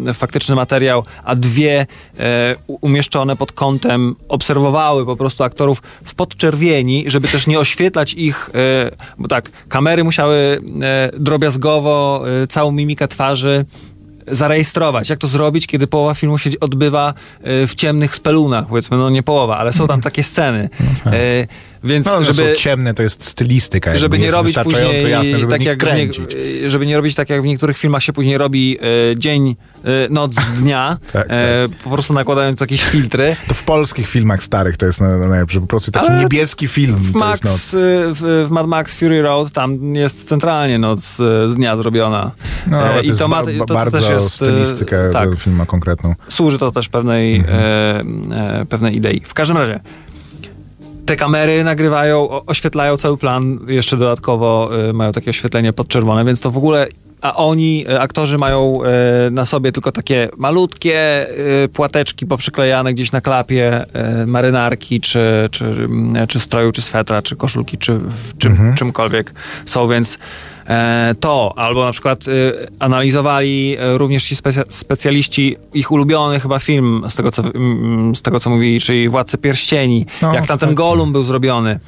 [0.07, 1.87] e, faktyczny materiał, a dwie
[2.19, 8.51] e, umieszczone pod kątem obserwowały po prostu aktorów w podczerwieni, żeby też nie oświetlać ich,
[8.55, 10.61] e, bo tak, kamery musiały
[11.19, 13.65] drobiazgowo całą mimikę twarzy
[14.27, 15.11] zarejestrować.
[15.11, 19.23] Jak to zrobić, kiedy połowa filmu się odbywa e, w ciemnych spelunach, powiedzmy, no nie
[19.23, 20.69] połowa, ale są tam takie sceny.
[21.07, 21.47] E,
[21.85, 23.97] więc No, że żeby, są ciemne, to jest stylistyka.
[23.97, 27.31] żeby nie jest robić później jasne, żeby tak nie jak nie, żeby nie robić tak
[27.31, 28.79] jak w niektórych filmach się później robi
[29.13, 33.37] e, dzień, e, noc dnia, Tak, e, po prostu nakładając jakieś filtry.
[33.49, 35.61] To w polskich filmach starych to jest na- na najlepsze.
[35.61, 36.97] Po prostu taki Ale niebieski film.
[36.97, 37.79] W, Max, e,
[38.15, 42.31] w, w Mad Max Fury Road tam jest centralnie noc e, z dnia zrobiona.
[42.67, 44.27] no, E, ale to I jest to, ma, to, ba- to bardzo też jest...
[44.27, 46.15] e, stylistykę tak, ma konkretną.
[46.29, 48.33] służy to też pewnej, Mhm.
[48.33, 49.23] e, e, pewnej idei.
[49.25, 49.81] W każdym razie,
[51.07, 56.51] te kamery nagrywają, oświetlają cały plan, jeszcze dodatkowo e, mają takie oświetlenie podczerwone, więc to
[56.51, 56.87] w ogóle.
[57.21, 61.27] A oni, e, aktorzy, mają e, na sobie tylko takie malutkie
[61.73, 63.85] płateczki poprzyklejane gdzieś na klapie
[64.27, 68.75] marynarki, czy, czy, mm, czy stroju, czy swetra, czy koszulki, czy w czym, Mhm.
[68.75, 69.35] czymkolwiek
[69.67, 70.19] są, więc
[71.21, 72.31] to, albo na przykład e,
[72.79, 77.43] analizowali e, również ci specja- specjaliści ich ulubiony chyba film z tego, co,
[78.15, 80.77] z tego, co mówili, czyli Władcy Pierścieni, No, jak tam ten tak.
[80.77, 81.81] Golum był zrobiony,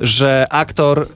[0.00, 1.06] że aktor,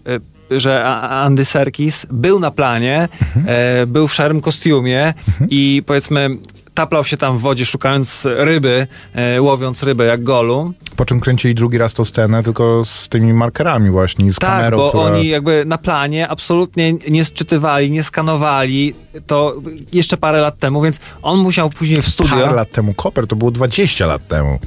[0.50, 3.46] e, że Andy Serkis był na planie, Mhm.
[3.82, 5.14] e, był w szarym kostiumie
[5.50, 6.30] i powiedzmy
[6.76, 10.74] taplał się tam w wodzie szukając ryby, e, łowiąc rybę jak Golum.
[10.96, 14.76] Po czym kręcili drugi raz tą scenę, tylko z tymi markerami właśnie, z Tak, kamerą,
[14.76, 15.04] bo która...
[15.04, 18.94] oni jakby na planie absolutnie nie sczytywali, nie skanowali
[19.26, 19.54] to
[19.92, 22.36] jeszcze parę lat temu, więc on musiał później w studio...
[22.36, 24.58] Parę lat temu, Koper, to było 20 lat temu.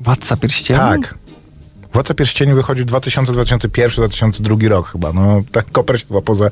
[0.00, 0.80] Władca Pierścieni?
[0.80, 1.14] Tak.
[1.94, 5.12] Władca Pierścieni wychodził 2000, 2001, 2002 rok chyba.
[5.12, 6.48] No, tak Koper się chyba poza...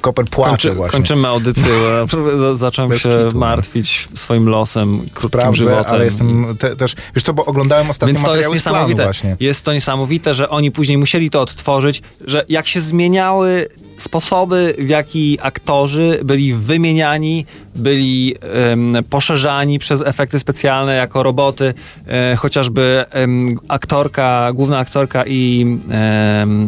[0.00, 0.92] Koper płacze Kończy, właśnie.
[0.92, 1.72] kończymy audycję,
[2.54, 3.38] zacząłem Bez się kitu, no.
[3.40, 5.94] martwić swoim losem, krótkim Sprawdzę, żywotem.
[5.94, 6.94] ale jestem te, też...
[7.14, 9.04] Wiesz co, bo oglądałem ostatnio Więc to jest niesamowite.
[9.04, 9.36] właśnie.
[9.40, 14.88] Jest to niesamowite, że oni później musieli to odtworzyć, że jak się zmieniały sposoby, w
[14.88, 18.34] jaki aktorzy byli wymieniani, byli
[18.72, 21.74] em, poszerzani przez efekty specjalne jako roboty,
[22.06, 25.66] e, chociażby em, aktorka, główna aktorka i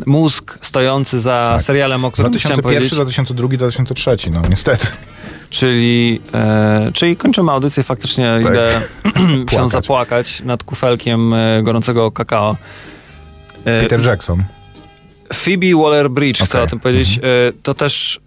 [0.07, 1.63] mózg stojący za Tak.
[1.63, 2.95] serialem, o którym chciałem 2001, powiedzieć.
[2.95, 4.87] 2002, 2003, no niestety.
[5.51, 8.53] Czyli, e, czyli kończymy audycję, faktycznie Tak.
[8.53, 8.81] idę
[9.41, 9.71] się Płakać.
[9.73, 12.57] zapłakać nad kufelkiem e, gorącego kakao.
[13.65, 14.45] E, Peter Jackson.
[15.35, 16.63] Phoebe Waller-Bridge, chcę Okej.
[16.63, 17.19] o tym powiedzieć.
[17.19, 17.23] E,
[17.63, 18.21] to też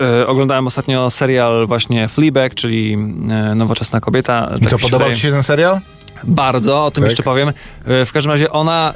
[0.00, 2.96] e, oglądałem ostatnio serial właśnie Fleabag, czyli
[3.30, 4.52] e, nowoczesna kobieta.
[4.56, 5.16] I tak co, podobał wydaje.
[5.16, 5.80] ci się ten serial?
[6.24, 7.10] Bardzo, o tym Tak.
[7.10, 7.52] jeszcze powiem.
[7.86, 8.94] W każdym razie ona,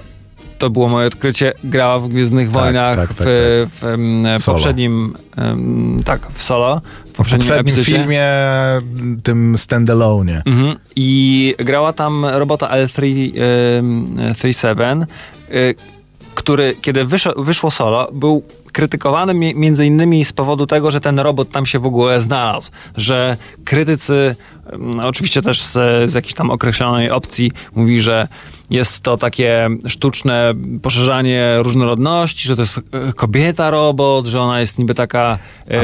[0.59, 3.29] to było moje odkrycie, grała w Gwiezdnych Wojnach tak, tak, w, tak.
[4.39, 4.59] w Solo.
[4.59, 5.15] poprzednim,
[6.05, 6.81] tak, w solo.
[7.05, 7.97] W W poprzednim, poprzednim epizodzie.
[7.97, 8.25] filmie,
[9.23, 10.43] tym standalone.
[10.47, 10.77] Mhm.
[10.97, 15.07] I grała tam robota L337,
[15.51, 15.75] y,
[16.37, 21.19] który, kiedy wyszło, wyszło solo, był krytykowany mi- między innymi z powodu tego, że ten
[21.19, 22.71] robot tam się w ogóle znalazł.
[22.97, 24.37] Że krytycy,
[24.73, 25.73] mm, oczywiście też z,
[26.11, 28.29] z jakiejś tam określonej opcji, mówi, że
[28.71, 34.79] jest to takie sztuczne poszerzanie różnorodności, że to jest e, kobieta robot, że ona jest
[34.79, 35.79] niby taka e,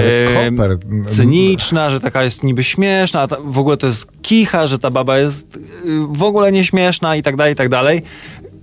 [1.08, 5.18] cyniczna, że taka jest niby śmieszna, ta, w ogóle to jest kicha, że ta baba
[5.18, 5.60] jest y,
[6.08, 8.02] w ogóle nieśmieszna i tak dalej, i tak dalej.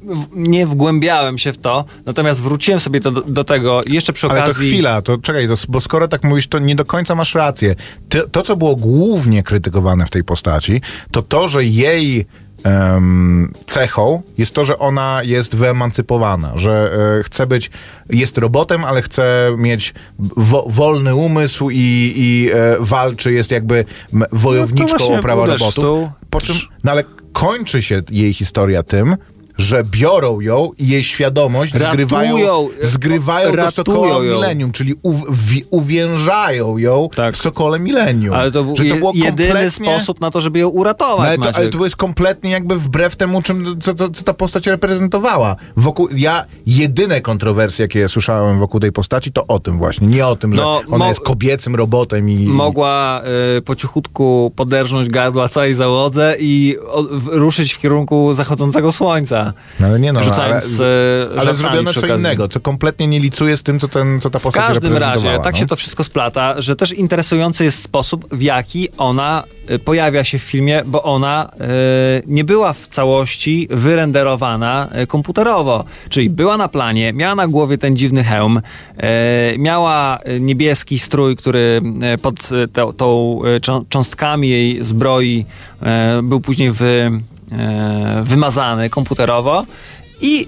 [0.03, 4.43] W- Nie wgłębiałem się w to, natomiast wróciłem sobie do, do tego jeszcze przy Ale
[4.43, 4.69] okazji...
[4.69, 7.75] to chwila, to czekaj, to, bo skoro tak mówisz, to nie do końca masz rację.
[8.09, 10.81] Ty, to, co było głównie krytykowane w tej postaci,
[11.11, 12.25] to to, że jej
[12.63, 17.71] em, cechą jest to, że ona jest wyemancypowana, że e, chce być,
[18.09, 24.23] jest robotem, ale chce mieć wo, wolny umysł i, i e, walczy, jest jakby m,
[24.31, 26.09] wojowniczką właśnie o prawa robotów.
[26.29, 29.15] Po czym, no ale kończy się jej historia tym,
[29.59, 34.21] że biorą ją i jej świadomość Ratują, zgrywają, zgrywają do Sokoła ją.
[34.21, 37.35] Millennium, czyli uw, wi, uwiężają ją Tak.
[37.35, 38.35] w Sokole Millennium.
[38.35, 41.53] Ale to był że to było jedyny sposób na to, żeby ją uratować, no ale,
[41.53, 45.55] to, ale to jest kompletnie jakby wbrew temu, czym, co, co, co ta postać reprezentowała.
[45.77, 50.07] Wokół, ja jedyne kontrowersje, jakie słyszałem wokół tej postaci, to o tym właśnie.
[50.07, 52.47] Nie o tym, że No, ona jest kobiecym robotem i...
[52.47, 53.21] Mogła
[53.57, 59.48] y, po cichutku poderżnąć gardła całej załodze i o, w, ruszyć w kierunku zachodzącego słońca.
[59.79, 60.89] No, ale nie no, rzucając ale,
[61.35, 62.15] e, ale zrobiono co okazji.
[62.19, 65.39] innego, co kompletnie nie licuje z tym, co, ten, co ta W postać każdym razie
[65.43, 65.59] tak no.
[65.59, 70.39] się to wszystko splata, że też interesujący jest sposób, w jaki ona y, pojawia się
[70.39, 71.51] w filmie, bo ona
[72.19, 75.85] y, nie była w całości wyrenderowana komputerowo.
[76.09, 81.81] Czyli była na planie, miała na głowie ten dziwny hełm, y, miała niebieski strój, który
[82.21, 85.45] pod tą, tą czą- cząstkami jej zbroi
[86.19, 86.73] y, był później y,
[88.29, 89.65] wymazany komputerowo
[90.21, 90.47] i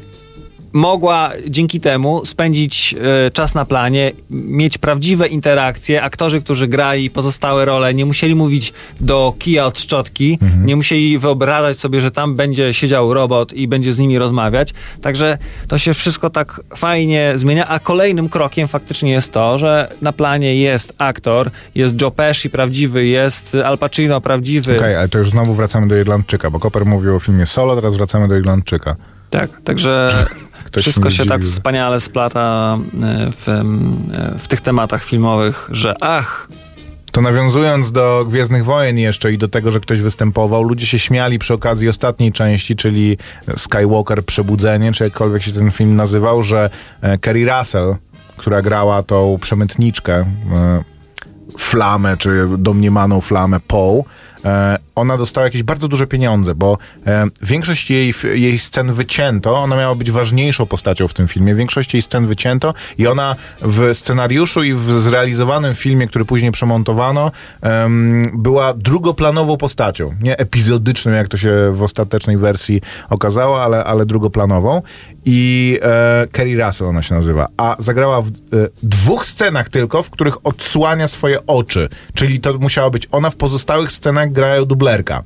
[0.73, 2.95] mogła dzięki temu spędzić
[3.27, 6.03] e, czas na planie, mieć prawdziwe interakcje.
[6.03, 11.77] Aktorzy, którzy grali pozostałe role, nie musieli mówić do kija od szczotki, nie musieli wyobrażać
[11.77, 14.73] sobie, że tam będzie siedział robot i będzie z nimi rozmawiać.
[15.01, 20.13] Także to się wszystko tak fajnie zmienia, a kolejnym krokiem faktycznie jest to, że na
[20.13, 24.77] planie jest aktor, jest Joe Pesci prawdziwy, jest Al Pacino prawdziwy.
[24.77, 27.95] Okej, ale to już znowu wracamy do Irlandczyka, bo Koper mówił o filmie Solo, teraz
[27.95, 28.95] wracamy do Irlandczyka.
[29.29, 30.25] Tak, także
[30.63, 33.63] Ktoś wszystko się tak wspaniale splata e, w, e,
[34.39, 36.47] w tych tematach filmowych, że ach,
[37.11, 41.39] To nawiązując do Gwiezdnych Wojen jeszcze i do tego, że ktoś występował, ludzie się śmiali
[41.39, 43.17] przy okazji ostatniej części, czyli
[43.57, 46.69] Skywalker Przebudzenie, czy jakkolwiek się ten film nazywał, że
[47.01, 47.95] e, Kerry Russell,
[48.37, 50.25] która grała tą przemytniczkę,
[51.57, 54.03] flamę, czy domniemaną flamę Poe,
[54.95, 56.77] ona dostała jakieś bardzo duże pieniądze, bo
[57.07, 61.93] e, większość jej, jej scen wycięto, ona miała być ważniejszą postacią w tym filmie, większość
[61.93, 68.31] jej scen wycięto i ona w scenariuszu i w zrealizowanym filmie, który później przemontowano, em,
[68.33, 74.81] była drugoplanową postacią, nie epizodyczną, jak to się w ostatecznej wersji okazało, ale, ale drugoplanową
[75.25, 78.31] i e, Kerry Russell ona się nazywa, a zagrała w e,
[78.83, 83.91] dwóch scenach tylko, w których odsłania swoje oczy, czyli to musiała być ona w pozostałych
[83.91, 85.23] scenach grają dublerka.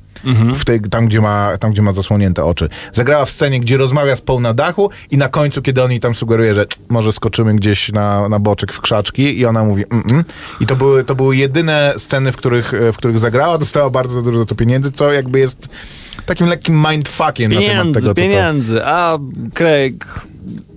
[0.54, 2.68] W tej, tam, gdzie ma, tam, gdzie ma zasłonięte oczy.
[2.92, 6.00] Zagrała w scenie, gdzie rozmawia z Paul na dachu i na końcu, kiedy on jej
[6.00, 10.24] tam sugeruje, że może skoczymy gdzieś na, na boczek w krzaczki i ona mówi mm-mm.
[10.60, 13.58] I to były, to były jedyne sceny, w których, w których zagrała.
[13.58, 15.68] Dostała bardzo dużo za to pieniędzy, co jakby jest
[16.26, 18.14] takim lekkim mindfuckiem na temat Pieniędzy, tego, co to...
[18.14, 18.84] pieniędzy.
[18.84, 19.18] A
[19.54, 20.26] Craig,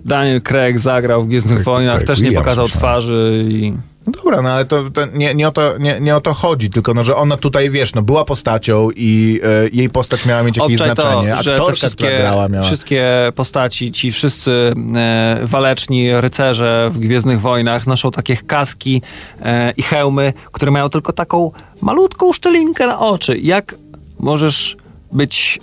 [0.04, 3.72] Daniel Craig zagrał w Gwiezdnych Wojnach, też nie pokazał twarzy i...
[4.06, 6.70] No dobra, no ale to, to nie, nie, o to, nie, nie o to chodzi,
[6.70, 10.56] tylko no, że ona tutaj, wiesz, no była postacią i e, jej postać miała mieć
[10.56, 11.36] jakieś Obczaj znaczenie.
[11.36, 12.64] to, że Aktorka, wszystkie, grała, miała...
[12.64, 19.02] wszystkie postaci, ci wszyscy e, waleczni rycerze w Gwiezdnych Wojnach noszą takie kaski
[19.42, 23.38] e, i hełmy, które mają tylko taką malutką szczelinkę na oczy.
[23.38, 23.74] Jak
[24.18, 24.76] możesz
[25.12, 25.58] być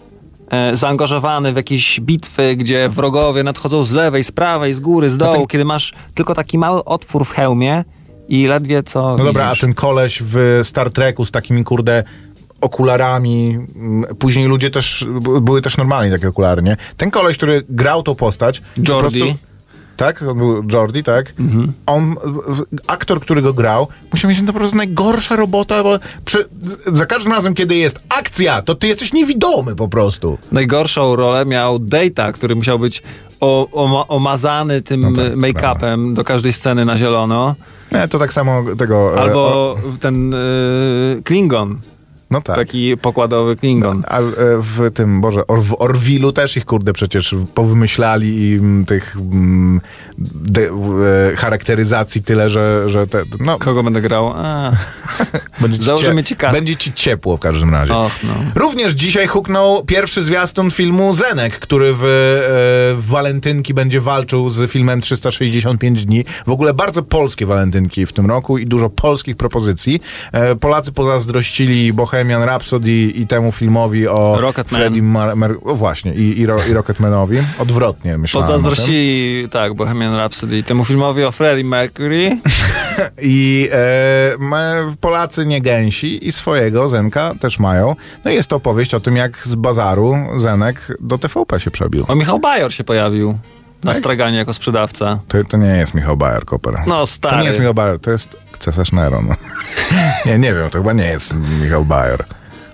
[0.52, 5.18] e, zaangażowany w jakieś bitwy, gdzie wrogowie nadchodzą z lewej, z prawej, z góry, z
[5.18, 7.84] dołu, ten- kiedy masz tylko taki mały otwór w hełmie
[8.30, 9.62] i ledwie co No dobra, a widzisz.
[9.62, 12.04] ten koleś w Star Treku z takimi, kurde,
[12.62, 15.06] okularami, mm, później ludzie też,
[15.42, 16.78] były też normalni takie okulary, nie?
[16.98, 18.60] Ten koleś, który grał tą postać...
[18.60, 19.20] po Jordi.
[19.20, 19.38] prostu-
[19.98, 20.22] Tak?
[20.24, 21.34] On był Jordi, tak?
[21.86, 22.16] On,
[22.48, 26.46] w- aktor, który go grał, musiał mieć po prostu najgorsza robota, bo przy,
[26.88, 30.38] za każdym razem, kiedy jest akcja, to ty jesteś niewidomy po prostu.
[30.52, 33.04] Najgorszą rolę miał Data, który musiał być
[33.40, 37.56] o, o, omazany tym No tak, make-upem do każdej sceny na zielono.
[37.92, 38.96] Nie, to tak samo tego...
[38.96, 41.78] e, o, Albo ten y, Klingon,
[42.32, 42.56] no tak.
[42.56, 44.04] taki pokładowy Klingon.
[44.08, 44.24] A e,
[44.58, 49.82] w tym, Boże, Or, w Orwilu też ich, kurde, przecież powymyślali i tych mm,
[50.18, 54.34] de, e, charakteryzacji tyle, że, że te, no, Kogo będę grał?
[55.62, 56.56] Będzie, ci założymy ci kask.
[56.56, 57.94] będzie ci ciepło w każdym razie.
[57.96, 58.34] och, no.
[58.56, 64.72] Również dzisiaj huknął pierwszy zwiastun filmu Zenek, który w, e, w walentynki będzie walczył z
[64.72, 66.26] filmem 365 dni.
[66.46, 70.00] W ogóle bardzo polskie walentynki w tym roku i dużo polskich propozycji.
[70.32, 74.82] E, Polacy pozazdrościli Bohemian Rhapsody i temu filmowi o Rocketman.
[74.82, 77.38] Freddie Mar- Mer- o właśnie, i, i, Ro- i Rocketmanowi.
[77.60, 78.48] Odwrotnie myślałem.
[78.48, 82.38] Pozazdrościli, tak, Bohemian Rhapsody, temu filmowi o Freddie Mercury.
[83.22, 87.96] I e, Polacy nie gęsi i swojego Zenka też mają.
[88.26, 92.06] No i jest to opowieść o tym, jak z bazaru Zenek do TVP się przebił.
[92.08, 93.38] O, Michał Bajor się pojawił
[93.84, 94.00] na Tak?
[94.00, 95.20] straganie jako sprzedawca.
[95.28, 96.74] To, to nie jest Michał Bayer, Koper.
[96.88, 97.38] No, To stary.
[97.38, 99.22] nie jest Michał Bayer, to jest cesarz Nero.
[99.22, 99.36] No.
[100.26, 102.26] nie, nie wiem, to chyba nie jest Michał Bayer.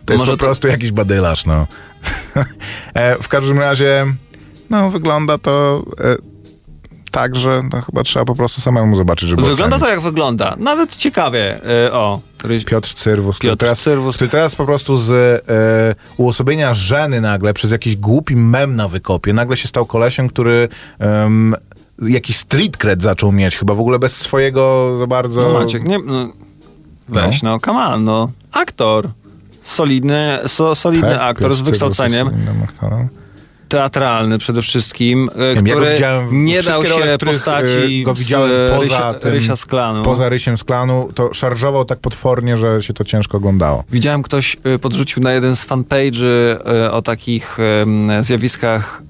[0.05, 1.67] To jest Może po to- prostu jakiś badylarz, no.
[2.93, 4.05] e, w każdym razie,
[4.69, 6.32] no, wygląda to e,
[7.13, 9.89] tak, że no, chyba trzeba po prostu samemu zobaczyć, żeby Wygląda to ocenić.
[9.89, 10.55] jak wygląda.
[10.57, 11.59] Nawet ciekawie.
[11.87, 12.19] Y, o,
[12.65, 14.15] Piotr Cyrwus, Piotr teraz, Cyrwus.
[14.15, 19.33] który teraz po prostu z e, uosobienia żeny nagle przez jakiś głupi mem na wykopie,
[19.33, 21.55] nagle się stał kolesiem, który em,
[22.01, 25.41] jakiś street cred zaczął mieć, chyba w ogóle bez swojego za bardzo...
[25.41, 26.33] No Maciek, nie, no,
[27.09, 28.31] weź, no, come on, no.
[28.51, 29.09] Aktor.
[29.61, 32.29] Solidny, so, solidny Tak, aktor Piotr z wykształceniem.
[33.77, 35.95] Teatralny przede wszystkim, e, wiem, ja który
[36.27, 40.03] w- nie dał się postaci e, go widziałem poza Rysia, tym- Rysia z klanu.
[40.03, 43.83] Poza Rysiem z klanu, to szarżował tak potwornie, że się to ciężko oglądało.
[43.91, 46.25] Widziałem, ktoś e, podrzucił na jeden z fanpage'y
[46.91, 47.57] o takich
[48.19, 49.01] zjawiskach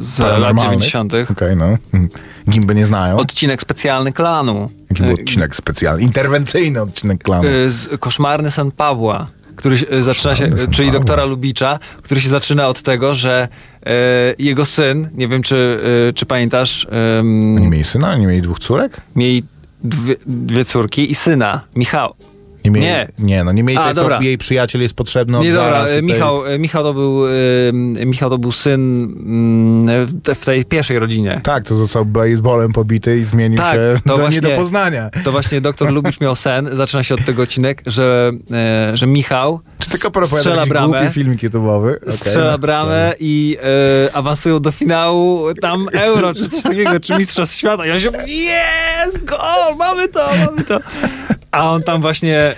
[0.00, 0.64] z lat Paranormalnych.
[0.64, 1.12] 90.
[1.30, 1.64] Okej, no.
[1.64, 2.08] Mhm.
[2.50, 3.16] Gimby nie znają.
[3.16, 4.70] Odcinek specjalny klanu.
[4.90, 6.02] Jaki był odcinek specjalny?
[6.02, 7.48] Interwencyjny odcinek klanu.
[8.00, 9.26] Koszmarny sen Pawła,
[9.60, 13.48] który y, zaczyna się, sen czyli doktora Lubicza, który się zaczyna od tego, że
[13.82, 13.90] y,
[14.38, 15.80] jego syn, nie wiem czy,
[16.14, 16.86] czy pamiętasz,
[17.20, 18.10] ym, Oni mieli syna?
[18.12, 19.00] Oni mieli dwóch córek?
[19.16, 19.42] mieli
[19.84, 22.14] dwie, dwie córki i syna, Michał.
[22.64, 23.08] Nie, mieli, Nie.
[23.18, 25.88] nie, no nie mieli A, tej, co jej przyjaciel jest potrzebny od Nie, dobra, y,
[25.88, 27.72] tej- Michał, y, Michał, to był, y,
[28.06, 31.40] Michał to był syn mm, w te- w tej pierwszej rodzinie.
[31.42, 35.10] Tak, to został baseballem pobity i zmienił Tak, się to do właśnie- nie do poznania.
[35.24, 39.60] To właśnie doktor Lubicz miał sen, zaczyna się od tego odcinek, że, e, że Michał
[39.78, 41.10] Czy tylko strzela bramę.
[41.12, 41.96] filmik YouTube'owy?
[41.96, 43.56] Okej, strzela no, bramę i
[44.08, 47.86] e, awansują do finału tam euro, czy coś takiego, czy mistrzostw świata.
[47.86, 50.78] I on się mówi, jest, gol, mamy to, mamy to.
[51.50, 52.56] A on tam właśnie, e,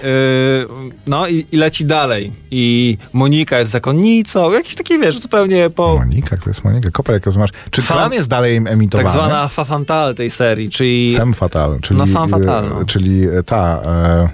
[1.07, 2.33] no i, i leci dalej.
[2.51, 5.97] I Monika jest zakonnicą, jakiś taki, wiesz, zupełnie po...
[5.99, 6.91] Monika, to jest Monika.
[6.91, 7.51] Koper, jak masz.
[7.71, 9.05] Czy Fan- klan jest dalej emitowany?
[9.05, 12.81] Tak zwana fa fatale tej serii, czyli Femme Fatale, czyli, No, femme fatale, no.
[12.81, 14.29] e, czyli e, ta e,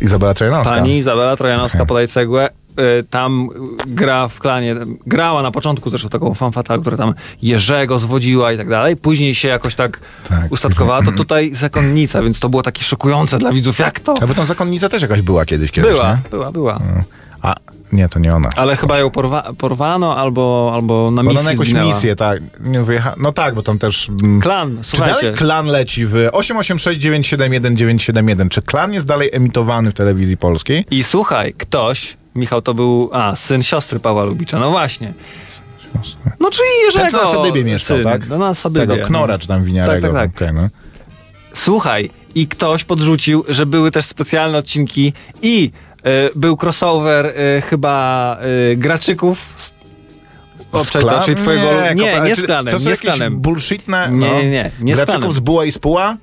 [0.00, 0.74] Izabela Trojanowska.
[0.74, 1.86] pani Izabela Trojanowska, Okej.
[1.86, 2.52] podaj cegłę, y,
[3.10, 3.48] tam
[3.86, 8.68] gra w klanie, grała na początku zresztą taką fanfatę, która tam Jerzego zwodziła i tak
[8.68, 8.96] dalej.
[8.96, 10.52] Później się jakoś tak, Tak.
[10.52, 11.02] ustatkowała.
[11.02, 13.78] To tutaj zakonnica, więc to było takie szokujące dla widzów.
[13.78, 14.14] Jak to?
[14.22, 16.18] A bo tam zakonnica też jakaś była kiedyś, kiedyś Była, nie?
[16.30, 16.80] była, była.
[17.42, 17.54] A,
[17.92, 18.48] nie, to nie ona.
[18.56, 21.94] Ale chyba ją porwa porwano albo, albo na Bo misji ona na jakąś zginęła.
[21.94, 22.40] misję, tak.
[22.64, 23.14] Nie wyjecha...
[23.20, 24.08] No tak, bo tam też...
[24.22, 25.20] mm, Klan, Czy słuchajcie.
[25.22, 28.48] dalej klan leci w 886971971?
[28.48, 30.84] Czy klan jest dalej emitowany w telewizji polskiej?
[30.90, 35.12] I słuchaj, ktoś, Michał to był, a, syn siostry Pawła Lubicza, no właśnie.
[36.40, 37.04] No czyli Jerzego.
[37.04, 38.04] Ten, co na Sadybie mieszkał, syn.
[38.04, 38.28] tak?
[38.28, 38.86] No na Sadybie.
[38.86, 40.06] Tego Knora, czy tam Winiarego.
[40.08, 40.42] Tak, tak, tak.
[40.50, 40.68] Okej, no.
[41.52, 45.12] Słuchaj, i ktoś podrzucił, że były też specjalne odcinki
[45.42, 45.70] i
[46.04, 48.36] E, Był crossover e, chyba
[48.72, 49.38] e, graczyków.
[49.56, 49.74] z-
[50.72, 51.64] Obczaj to, czyli twojego...
[51.72, 53.36] Nie, nie, kopa- nie czy szklanem, To są nie szklanem.
[53.40, 54.08] bullshitne...
[54.10, 55.36] Nie, no, nie, nie, nie Graczyków szklanem.
[55.36, 56.16] z Buła i z Puła?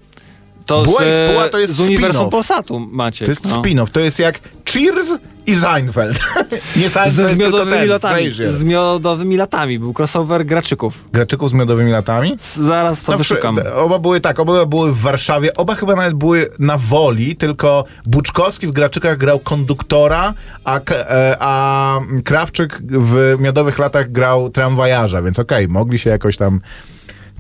[0.69, 2.29] To Była z, i spóła to jest z uniwersum.
[2.29, 3.25] Polsatu macie.
[3.25, 3.61] To jest no.
[3.61, 3.89] spin-off.
[3.91, 5.17] To jest jak Cheers
[5.47, 6.19] i Seinfeld.
[6.81, 8.23] nie Seinfeld, Ze ten, latami.
[8.23, 8.49] Frasier.
[8.49, 9.79] Z miodowymi latami.
[9.79, 11.09] Był crossover graczyków.
[11.13, 12.35] Graczyków z miodowymi latami?
[12.41, 13.55] Zaraz to No, wyszukam.
[13.55, 17.83] przy- Oba były tak, oba były w Warszawie, oba chyba nawet były na Woli, tylko
[18.05, 25.39] Buczkowski w Graczykach grał konduktora, a, e, a Krawczyk w Miodowych Latach grał tramwajarza, więc
[25.39, 26.61] okej, mogli się jakoś tam...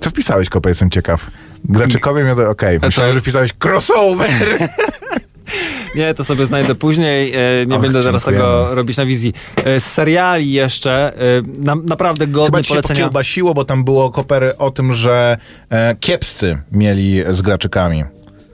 [0.01, 1.31] Co wpisałeś, Kopa, jestem ciekaw.
[1.65, 3.13] Graczykowie miodowe, okej, myślałem, co?
[3.13, 4.29] że wpisałeś crossover.
[5.95, 7.33] Nie, to sobie znajdę później.
[7.35, 8.43] e, Nie Och, będę teraz dziękujemy.
[8.45, 9.33] tego robić na wizji.
[9.65, 11.19] E, Z seriali jeszcze, e,
[11.59, 12.95] na, naprawdę godny Chyba polecenia.
[12.99, 15.37] pokiełbasiło, bo tam było kopery o tym, że
[15.69, 18.03] e, kiepscy mieli z Graczykami.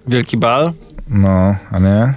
[0.08, 0.72] Wielki bal.
[1.10, 2.14] No, a nie?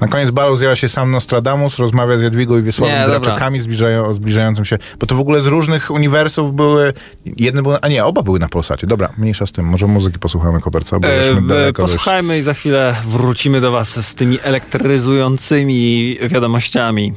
[0.00, 3.20] Na koniec balu zjawia się sam Nostradamus, rozmawia z Jadwigą i Wiesławem Nie, dobra.
[3.20, 6.92] Graczykami zbliżają, o zbliżającym się, bo to w ogóle z różnych uniwersów były,
[7.24, 8.86] jedne były, a nie, oba były na Polsacie.
[8.86, 11.92] Dobra, mniejsza z tym, może muzyki posłuchamy, Koperca, bo E, jesteśmy e, daleko dość.
[11.92, 17.12] Posłuchajmy i za chwilę wrócimy do was z tymi elektryzującymi wiadomościami.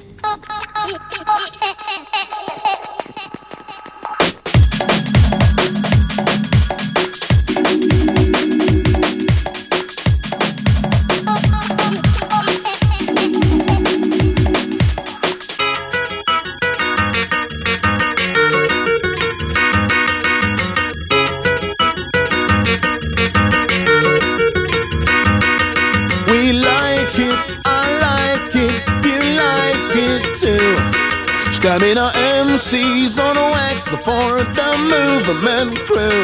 [31.60, 32.10] Stamina
[32.48, 36.24] MCs on wax support the movement crew.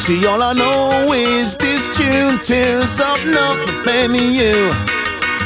[0.00, 4.72] See, all I know is this tune tears up nothing in you.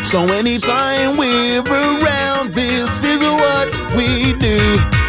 [0.03, 5.04] So anytime we're around, this is what we do.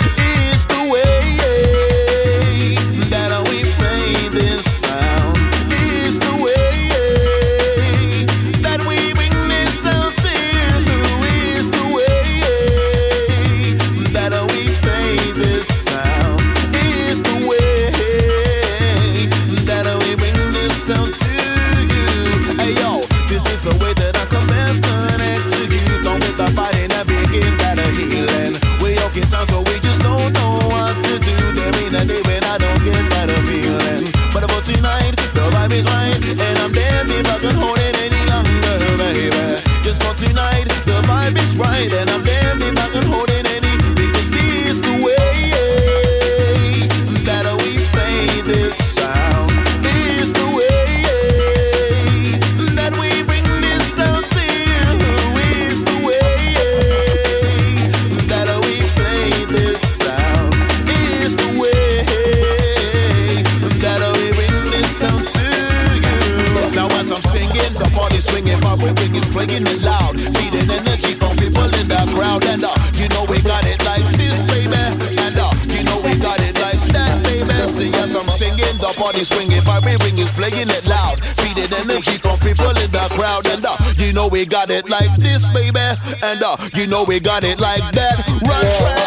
[79.15, 83.07] The party's swinging, my ring is playing it loud, beating energy from people in the
[83.11, 85.79] crowd, and uh, you know we got it like this, baby,
[86.23, 88.27] and uh, you know we got it like that.
[88.27, 89.04] Run track.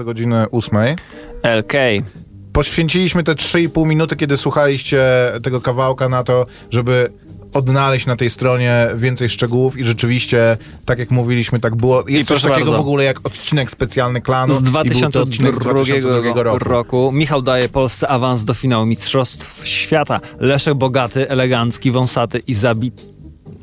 [0.00, 0.96] Do godziny ósmej.
[1.42, 1.72] LK.
[2.52, 5.02] Poświęciliśmy te 3,5 minuty, kiedy słuchaliście
[5.42, 7.12] tego kawałka na to, żeby
[7.54, 12.04] odnaleźć na tej stronie więcej szczegółów i rzeczywiście, tak jak mówiliśmy, tak było.
[12.08, 12.82] Jest coś proszę takiego bardzo.
[12.82, 14.54] w ogóle jak odcinek specjalny klanu.
[14.54, 16.64] Z i był to odcinek z 2002 2002 roku.
[16.64, 17.10] roku.
[17.12, 20.20] Michał daje Polsce awans do finału Mistrzostw Świata.
[20.38, 23.02] Leszek Bogaty, elegancki, wąsaty i zabity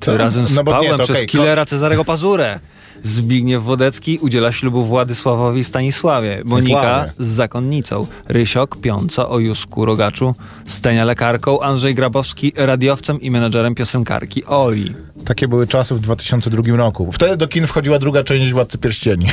[0.01, 0.17] Co?
[0.17, 2.59] razem z No nie, Pawłem przez okej, killera Cezarego Pazurę.
[3.03, 6.41] Zbigniew Wodecki udziela ślubu Władysławowi Stanisławie.
[6.45, 8.07] Monika z zakonnicą.
[8.27, 10.35] Rysiok, Piąco o Jusku Rogaczu.
[10.65, 11.61] Stenia lekarką.
[11.61, 14.93] Andrzej Grabowski radiowcem i menedżerem piosenkarki Oli.
[15.25, 17.11] Takie były czasy w 2002 roku.
[17.11, 19.27] Wtedy do kin wchodziła druga część Władcy Pierścieni.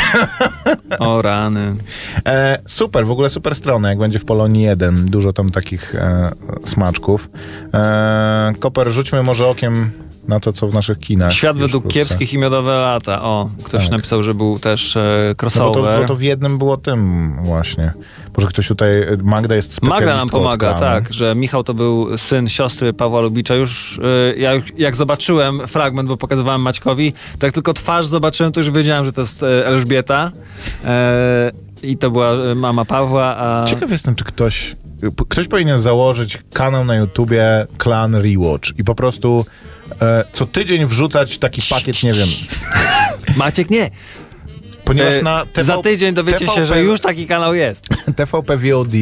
[0.98, 1.74] O rany.
[2.26, 5.06] E, super, w ogóle super strona, jak będzie w Polonii 1.
[5.06, 6.30] Dużo tam takich e,
[6.64, 7.30] smaczków.
[7.74, 9.90] E, Koper, rzućmy może okiem
[10.28, 11.32] na to, co w naszych kinach.
[11.32, 12.00] Świat według wkrótce.
[12.00, 13.22] kiepskich i miodowe lata.
[13.22, 13.90] O, ktoś Tak.
[13.92, 15.94] napisał, że był też e, No bo crossover.
[15.94, 17.92] to, bo to w jednym było tym właśnie.
[18.36, 18.90] Może ktoś tutaj,
[19.22, 23.54] Magda jest specjalistką Magda nam pomaga, tak, że Michał to był syn siostry Pawła Lubicza.
[23.54, 24.00] Już
[24.36, 29.04] ja już- jak zobaczyłem fragment, bo pokazywałem Maćkowi, tak tylko twarz zobaczyłem, to już wiedziałem,
[29.04, 30.30] że to jest e, Elżbieta.
[30.84, 31.50] E,
[31.82, 33.64] I to była e, mama Pawła, a...
[33.64, 34.76] Ciekaw jestem, czy ktoś,
[35.28, 39.73] ktoś powinien założyć kanał na YouTubie Clan Rewatch i po prostu e,
[40.32, 42.28] co tydzień wrzucać taki pakiet, nie wiem,
[43.36, 43.90] Maciek, nie.
[44.84, 47.88] Ponieważ E, na TV, Za tydzień dowiecie się, że już taki kanał jest.
[48.16, 48.92] TVP VOD,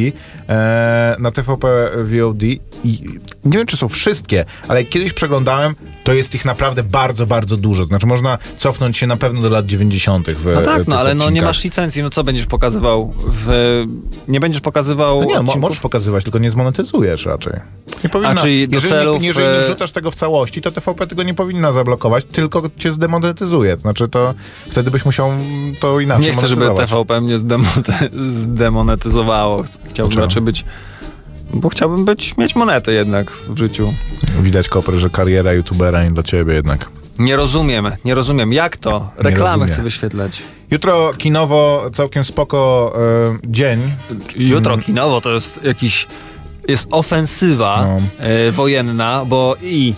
[0.49, 1.67] e, na TVP
[2.03, 2.59] VOD i
[3.45, 7.57] nie wiem, czy są wszystkie, ale jak kiedyś przeglądałem, to jest ich naprawdę bardzo, bardzo
[7.57, 7.85] dużo.
[7.85, 10.31] Znaczy można cofnąć się na pewno do lat 90.
[10.31, 13.83] W, No tak, tych no ale no nie masz licencji, no co będziesz pokazywał w...
[14.27, 15.61] Nie będziesz pokazywał No nie, odcinków?
[15.61, 17.53] możesz pokazywać, tylko nie zmonetyzujesz raczej.
[18.03, 20.61] Nie powinna, A, czyli do jeżeli, celów, nie, jeżeli nie e, wrzucasz tego w całości,
[20.61, 23.77] to TVP tego nie powinna zablokować, tylko cię zdemonetyzuje.
[23.77, 24.33] Znaczy to
[24.71, 25.31] wtedy byś musiał
[25.79, 26.69] to inaczej Nie chcę, żeby.
[26.77, 27.35] TVP mnie
[28.29, 29.63] zdemonetyzowało.
[29.89, 30.65] Chciałbym raczej być...
[31.53, 33.93] Bo chciałbym być, mieć monetę jednak w życiu.
[34.41, 36.89] Widać, Koper, że kariera youtubera nie dla ciebie jednak.
[37.19, 38.53] Nie rozumiem, nie rozumiem.
[38.53, 39.11] Jak to?
[39.17, 40.43] Reklamy chcę wyświetlać.
[40.71, 43.79] Jutro kinowo całkiem spoko e, dzień.
[44.35, 46.07] Jutro kinowo to jest jakiś...
[46.67, 48.25] Jest ofensywa No.
[48.25, 49.93] e, wojenna, bo i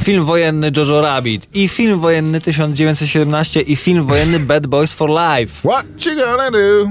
[0.00, 5.68] film wojenny Jojo Rabbit, i film wojenny 1917, i film wojenny Bad Boys for Life.
[5.68, 6.90] What you gonna do?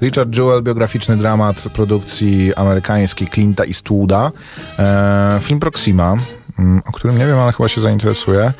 [0.00, 4.30] Richard Jewell, biograficzny dramat produkcji amerykańskiej Clint'a Eastwooda.
[4.78, 6.16] E, film Proxima,
[6.58, 8.52] mm, o którym nie wiem, ale chyba się zainteresuje.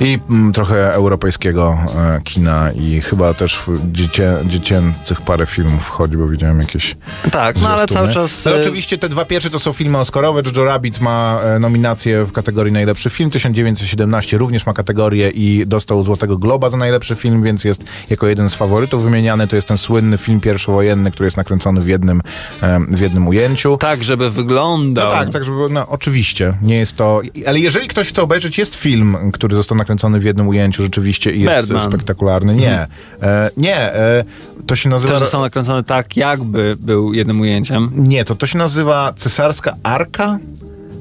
[0.00, 3.60] I mm, trochę europejskiego e, kina i chyba też
[3.92, 6.96] dziecię, dziecięcych parę filmów wchodzi, bo widziałem jakieś
[7.30, 8.46] Tak, no ale cały czas...
[8.46, 10.42] Ale e, oczywiście te dwa pierwsze to są filmy oscarowe.
[10.46, 13.30] Jojo Rabbit ma e, nominację w kategorii najlepszy film.
[13.30, 18.50] 1917 również ma kategorię i dostał Złotego Globa za najlepszy film, więc jest jako jeden
[18.50, 19.48] z faworytów wymieniany.
[19.48, 22.22] To jest ten słynny film pierwszowojenny, który jest nakręcony w jednym,
[22.62, 23.76] e, w jednym ujęciu.
[23.76, 25.10] Tak, żeby No wyglądał.
[25.10, 29.16] tak, tak, żeby, no oczywiście, nie jest to, ale jeżeli ktoś chce obejrzeć, jest film,
[29.32, 29.87] który został nakręcony
[30.20, 31.88] w jednym ujęciu rzeczywiście i jest Birdman.
[31.88, 32.54] spektakularny.
[32.54, 32.86] Nie,
[33.22, 34.24] e, nie, e,
[34.66, 35.12] to się nazywa...
[35.12, 37.90] Też został nakręcony tak, jakby był jednym ujęciem.
[37.96, 40.38] Nie, to to się nazywa cesarska arka?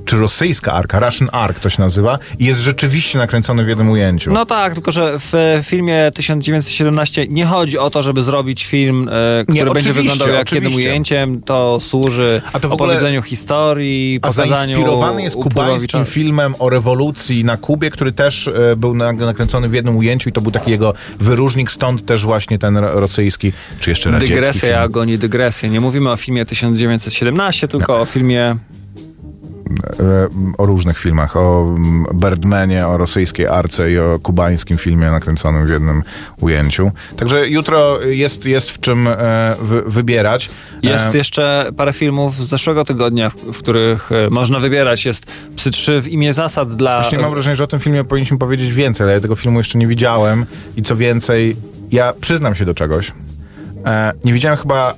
[0.08, 1.00] Czy rosyjska arka?
[1.00, 2.20] Russian Ark to się nazywa.
[2.40, 4.32] Jest rzeczywiście nakręcony w jednym ujęciu.
[4.34, 9.44] No tak, tylko że w filmie 1917 nie chodzi o to, żeby zrobić film, e,
[9.44, 10.92] który Nie, będzie wyglądał jak jednym oczywiście.
[10.92, 11.42] ujęciem.
[11.42, 16.70] To służy A to w ogóle- opowiedzeniu historii, A pokazaniu zainspirowany jest kubańskim filmem o
[16.70, 20.52] rewolucji na Kubie, który też e, był na, nakręcony w jednym ujęciu i to był
[20.52, 24.92] taki jego wyróżnik, stąd też właśnie ten ro- rosyjski, czy jeszcze radziecki Dygresja film.
[24.92, 25.70] goni dygresję.
[25.70, 28.56] Nie mówimy o filmie 1917, tylko o filmie...
[30.00, 35.68] E, o różnych filmach, o mm, Birdmanie, o rosyjskiej arce i o kubańskim filmie nakręconym
[35.68, 36.04] w jednym
[36.42, 36.92] ujęciu.
[37.18, 40.50] Także jutro jest, jest w czym e, wy, wybierać.
[40.84, 45.06] Jest E, jeszcze parę filmów z zeszłego tygodnia, w, w których można wybierać.
[45.06, 47.02] Jest Psy 3 w imię zasad dla...
[47.02, 49.78] Właśnie mam wrażenie, że o tym filmie powinniśmy powiedzieć więcej, ale ja tego filmu jeszcze
[49.78, 50.46] nie widziałem
[50.78, 51.56] i co więcej,
[51.92, 53.12] ja przyznam się do czegoś.
[54.24, 54.94] Nie widziałem chyba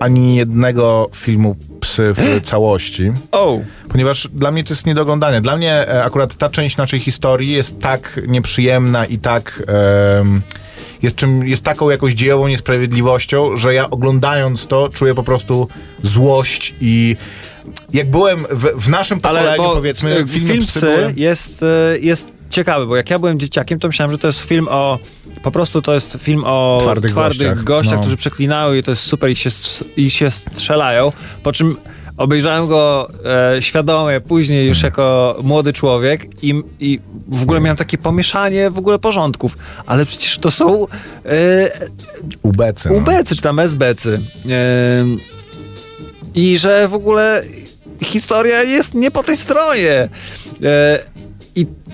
[0.00, 3.12] ani jednego filmu Psy w całości.
[3.32, 3.60] O!
[3.88, 5.40] Ponieważ dla mnie to jest nie do oglądania.
[5.40, 9.62] Dla mnie e, akurat ta część naszej historii jest tak nieprzyjemna i tak.
[11.02, 15.68] jest, czym, jest taką jakąś dziejową niesprawiedliwością, że ja oglądając to czuję po prostu
[16.02, 17.16] złość i
[17.92, 21.62] jak byłem w, w naszym Ale pokoleniu, bo powiedzmy, filmy film psy Psy były- jest,
[21.62, 24.98] e, jest ciekawy, bo jak ja byłem dzieciakiem, to myślałem, że to jest film o...
[25.42, 28.00] Po prostu to jest film o Twardych gościach, gościach, no.
[28.00, 29.50] którzy przeklinają i to jest super i się,
[29.96, 31.12] i się strzelają.
[31.42, 31.76] Po czym
[32.18, 33.08] obejrzałem go
[33.54, 38.78] e, świadomie później już jako młody człowiek i, i w ogóle miałem takie pomieszanie w
[38.78, 39.56] ogóle porządków.
[39.86, 40.86] Ale przecież to są
[41.24, 41.70] e,
[42.42, 42.88] Ubecy.
[42.88, 42.94] no.
[42.94, 44.20] UBcy czy tam SBcy.
[45.00, 45.18] Ym,
[46.34, 47.42] I że w ogóle
[48.02, 50.08] historia jest nie po tej stronie.
[50.62, 50.98] E,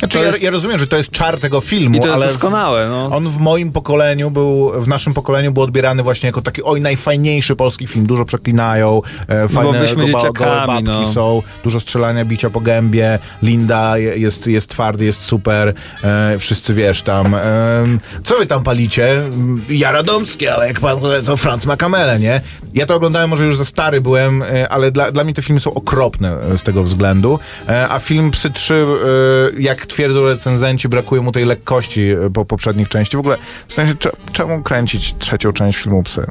[0.05, 2.27] Znaczy, ja, jest- ja rozumiem, że to jest czar tego filmu, I to jest ale
[2.27, 3.17] doskonałe, no.
[3.17, 7.57] on w moim pokoleniu był, w naszym pokoleniu był odbierany właśnie jako taki oj, najfajniejszy
[7.57, 8.07] polski film.
[8.07, 11.13] Dużo przeklinają, e, fajne byliśmy goła- dzieciakami, gołe babki no.
[11.13, 15.75] są, dużo strzelania, bicia po gębie, Linda je- jest, jest twardy, jest super,
[16.05, 19.11] e, wszyscy wiesz tam, em, co wy tam palicie?
[19.13, 22.41] Mm, Ja Radomskie, ale jak pan, to Franz ma kamerę, nie?
[22.75, 25.61] Ja to oglądałem, może już za stary byłem, e, ale dla, dla mnie te filmy
[25.61, 27.39] są okropne e, z tego względu,
[27.69, 32.45] e, a film Psy 3, e, jak twierdzą recenzenci, brakuje mu tej lekkości e, po
[32.45, 33.17] poprzednich części.
[33.17, 33.37] W ogóle,
[33.69, 36.27] w sensie, cze- czemu kręcić trzecią część filmu Psy?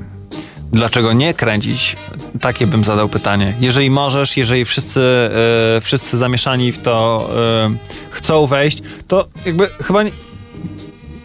[0.71, 1.95] Dlaczego nie kręcić?
[2.41, 3.53] Takie bym zadał pytanie.
[3.59, 4.99] Jeżeli możesz, jeżeli wszyscy,
[5.77, 7.75] e, wszyscy zamieszani w to e,
[8.11, 10.11] chcą wejść, to jakby chyba nie...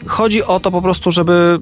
[0.06, 1.58] chodzi o to po prostu, żeby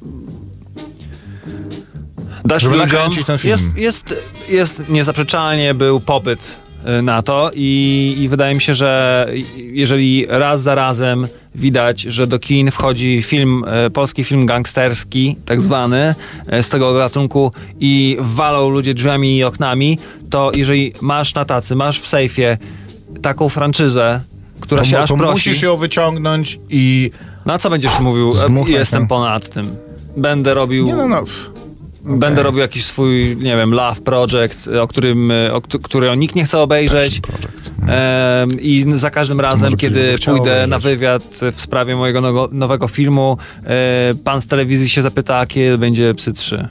[2.45, 3.25] dać Żeby ludziom...
[3.27, 3.51] ten film.
[3.51, 4.15] Jest, jest,
[4.49, 6.66] jest niezaprzeczalnie był popyt
[7.03, 9.27] na to i, i wydaje mi się, że
[9.57, 15.63] jeżeli raz za razem widać, że do kin wchodzi film, e, polski film gangsterski, tak
[15.63, 16.15] zwany,
[16.47, 19.99] e, z tego gatunku i walą ludzie drzwiami i oknami,
[20.31, 22.59] to jeżeli masz na tacy, masz w sejfie
[23.23, 24.21] taką franczyzę,
[24.61, 27.11] która To, się mu- aż to prosi, musisz ją wyciągnąć i...
[27.47, 28.33] no a co będziesz mówił?
[28.67, 29.65] Jestem ponad tym.
[30.17, 30.87] Będę robił...
[30.87, 31.25] Nie no, no.
[32.07, 32.19] Pff.
[32.21, 36.35] Będę robił jakiś swój, nie wiem, love project, o którym, e, o, któ- który nikt
[36.35, 37.21] nie chce obejrzeć.
[37.89, 40.71] Em, I za każdym razem, kiedy pójdę obejrzeć.
[40.71, 46.15] na wywiad w sprawie mojego nowego filmu, e, pan z telewizji się zapyta, kiedy będzie
[46.15, 46.69] Psy 3.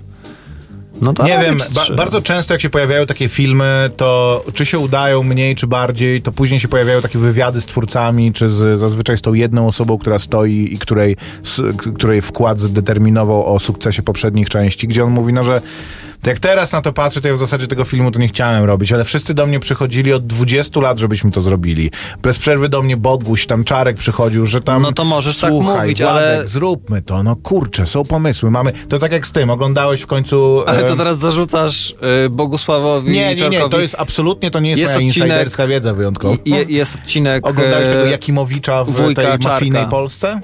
[1.02, 1.96] No to Nie wiem, ba 3.
[1.96, 6.32] bardzo często jak się pojawiają takie filmy, to czy się udają mniej, czy bardziej, to
[6.32, 10.20] później się pojawiają takie wywiady z twórcami, czy z, zazwyczaj z tą jedną osobą, która
[10.20, 11.16] stoi i której,
[11.78, 15.62] k- której wkład zdeterminował o sukcesie poprzednich części, gdzie on mówi, no że
[16.30, 18.91] jak teraz na to patrzę, to ja w zasadzie tego filmu to nie chciałem robić,
[18.93, 21.91] ale wszyscy do mnie przychodzili od 20 lat, żebyśmy to zrobili.
[22.21, 24.82] Bez przerwy do mnie Boguś, tam Czarek przychodził, że tam...
[24.82, 28.71] No to możesz tak słuchaj, mówić, Władek, ale- zróbmy to, no kurczę, są pomysły, mamy...
[28.89, 30.63] To tak jak z tym, oglądałeś w końcu...
[30.67, 31.95] Ale to teraz zarzucasz
[32.26, 35.67] y, Bogusławowi nie, nie, nie, to jest absolutnie, to nie jest, Jest moja odcinek- insiderska
[35.67, 36.36] wiedza wyjątkowa.
[36.45, 37.47] Je, jest odcinek...
[37.47, 40.39] Oglądałeś e, tego Jakimowicza w tej mafijnej Polsce?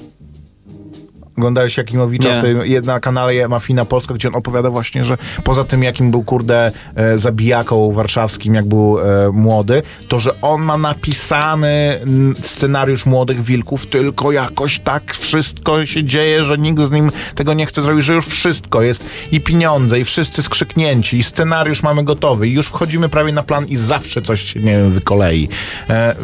[1.42, 2.40] Oglądałeś Jakimowicza Nie.
[2.40, 6.24] w tej, jedna kanale Mafina Polska, gdzie on opowiada właśnie, że poza tym, jakim był,
[6.24, 12.00] kurde, e, zabijaką warszawskim, jak był e, młody, to, że on ma napisany
[12.44, 17.66] scenariusz Młodych Wilków, tylko jakoś tak wszystko się dzieje, że nikt z nim tego nie
[17.66, 22.48] chce zrobić, że już wszystko jest i pieniądze, i wszyscy skrzyknięci, i scenariusz mamy gotowy,
[22.48, 25.50] i już wchodzimy prawie na plan i zawsze coś się, nie wiem, wykolei.
[25.90, 26.16] E,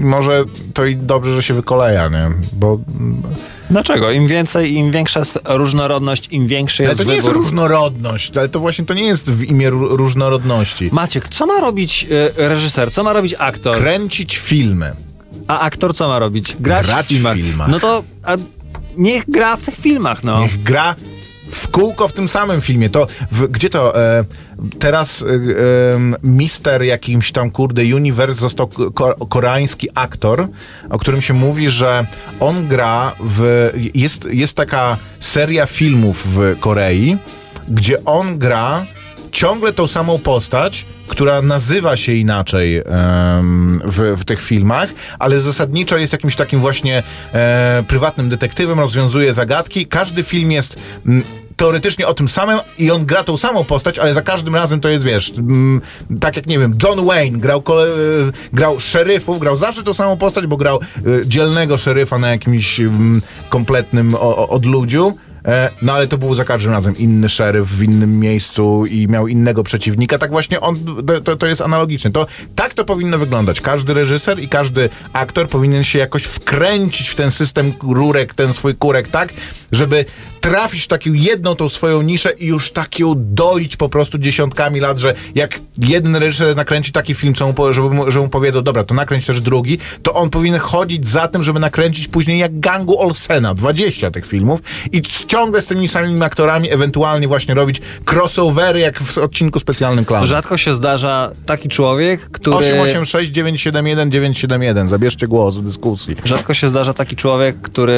[0.00, 2.30] może to i dobrze, że się wykoleja, nie?
[2.52, 2.78] Bo
[3.70, 4.10] Dlaczego?
[4.10, 8.48] Im więcej, im większa jest różnorodność, im większy ale jest to nie jest różnorodność, ale
[8.48, 10.88] to właśnie to nie jest w imię ró- różnorodności.
[10.92, 12.92] Maciek, co ma robić e, reżyser?
[12.92, 13.76] Co ma robić aktor?
[13.76, 14.92] Kręcić filmy.
[15.48, 16.56] A aktor co ma robić?
[16.60, 17.36] Grać, Grać w, filmach.
[17.36, 17.68] w filmach.
[17.68, 18.36] No to a
[18.96, 20.40] niech gra w tych filmach, no.
[20.40, 20.94] Niech gra
[21.50, 22.90] w kółko w tym samym filmie.
[22.90, 24.24] To w, gdzie to e,
[24.78, 25.26] teraz e,
[26.22, 30.48] mister jakimś tam kurde universe został ko, koreański aktor,
[30.90, 32.06] o którym się mówi, że
[32.40, 37.16] on gra w jest, jest taka seria filmów w Korei,
[37.68, 38.84] gdzie on gra
[39.32, 44.88] ciągle tą samą postać, która nazywa się inaczej em, w, w tych filmach,
[45.18, 49.86] ale zasadniczo jest jakimś takim właśnie e, prywatnym detektywem, rozwiązuje zagadki.
[49.86, 51.24] Każdy film jest mm,
[51.60, 54.88] teoretycznie o tym samym i on gra tą samą postać, ale za każdym razem to
[54.88, 55.80] jest, wiesz, mm,
[56.20, 57.88] tak jak, nie wiem, John Wayne grał, kole, e,
[58.52, 63.22] grał szeryfów, grał zawsze tą samą postać, bo grał e, dzielnego szeryfa na jakimś mm,
[63.48, 65.16] kompletnym o, o, odludziu.
[65.44, 69.28] E, No ale to był za każdym razem inny szeryf w innym miejscu i miał
[69.28, 70.18] innego przeciwnika.
[70.18, 70.76] Tak właśnie on,
[71.24, 72.10] to, to jest analogiczne.
[72.10, 73.60] To, tak to powinno wyglądać.
[73.60, 78.74] Każdy reżyser i każdy aktor powinien się jakoś wkręcić w ten system rurek, ten swój
[78.74, 79.32] kurek, tak,
[79.72, 80.04] żeby
[80.40, 84.80] trafić w taką jedną tą swoją niszę i już tak ją doić po prostu dziesiątkami
[84.80, 88.62] lat, że jak jeden reżyser nakręci taki film, co mu, żeby mu, że mu powiedzą,
[88.62, 92.60] dobra, to nakręć też drugi, to on powinien chodzić za tym, żeby nakręcić później jak
[92.60, 94.60] gangu Olsena, 20 tych filmów
[94.92, 100.26] i ciągle z tymi samymi aktorami ewentualnie właśnie robić crossovery jak w odcinku specjalnym Clown.
[100.26, 102.56] Rzadko się zdarza taki człowiek, który...
[102.56, 104.88] 886 971 971.
[104.88, 106.16] Zabierzcie głos w dyskusji.
[106.24, 107.92] Rzadko się zdarza taki człowiek, który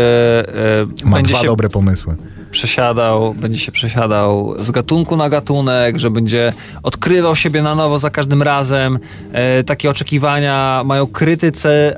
[1.04, 2.16] Ma będzie się dobre pomysły.
[2.50, 6.52] przesiadał, będzie się przesiadał z gatunku na gatunek, że będzie
[6.82, 8.98] odkrywał siebie na nowo za każdym razem.
[9.32, 11.94] E, takie oczekiwania mają krytycy, e,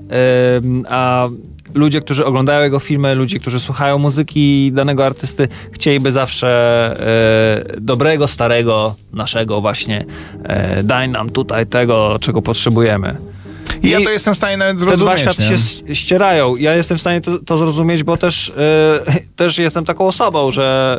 [0.89, 1.29] a
[1.75, 6.49] ludzie, którzy oglądają jego filmy, ludzie, którzy słuchają muzyki danego artysty, chcieliby zawsze
[7.77, 10.05] e, dobrego, starego, naszego właśnie.
[10.45, 13.34] E, daj nam tutaj tego, czego potrzebujemy.
[13.83, 15.21] I ja to jestem w stanie nawet te dwa zrozumieć.
[15.21, 16.57] światy się ścierają.
[16.57, 18.53] Ja jestem w stanie to, to zrozumieć, bo też, y,
[19.37, 20.99] też jestem taką osobą, że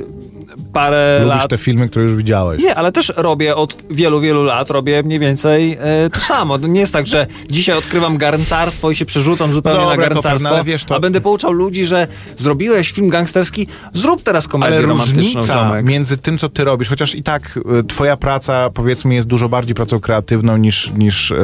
[0.00, 1.50] y, parę Lubisz lat...
[1.50, 2.62] te filmy, które już widziałeś.
[2.62, 6.58] Nie, ale też robię od wielu, wielu lat, robię mniej więcej e, to samo.
[6.58, 10.54] Nie jest tak, że dzisiaj odkrywam garncarstwo i się przerzucam zupełnie Dobra, na garncarstwo, no
[10.54, 14.86] ale wiesz, to- a będę pouczał ludzi, że zrobiłeś film gangsterski, zrób teraz komedię Ale
[14.86, 15.84] romantyczną, ziomek.
[15.86, 17.58] między tym, co ty robisz, chociaż i tak
[17.88, 21.36] twoja praca, powiedzmy, jest dużo bardziej pracą kreatywną niż, niż y,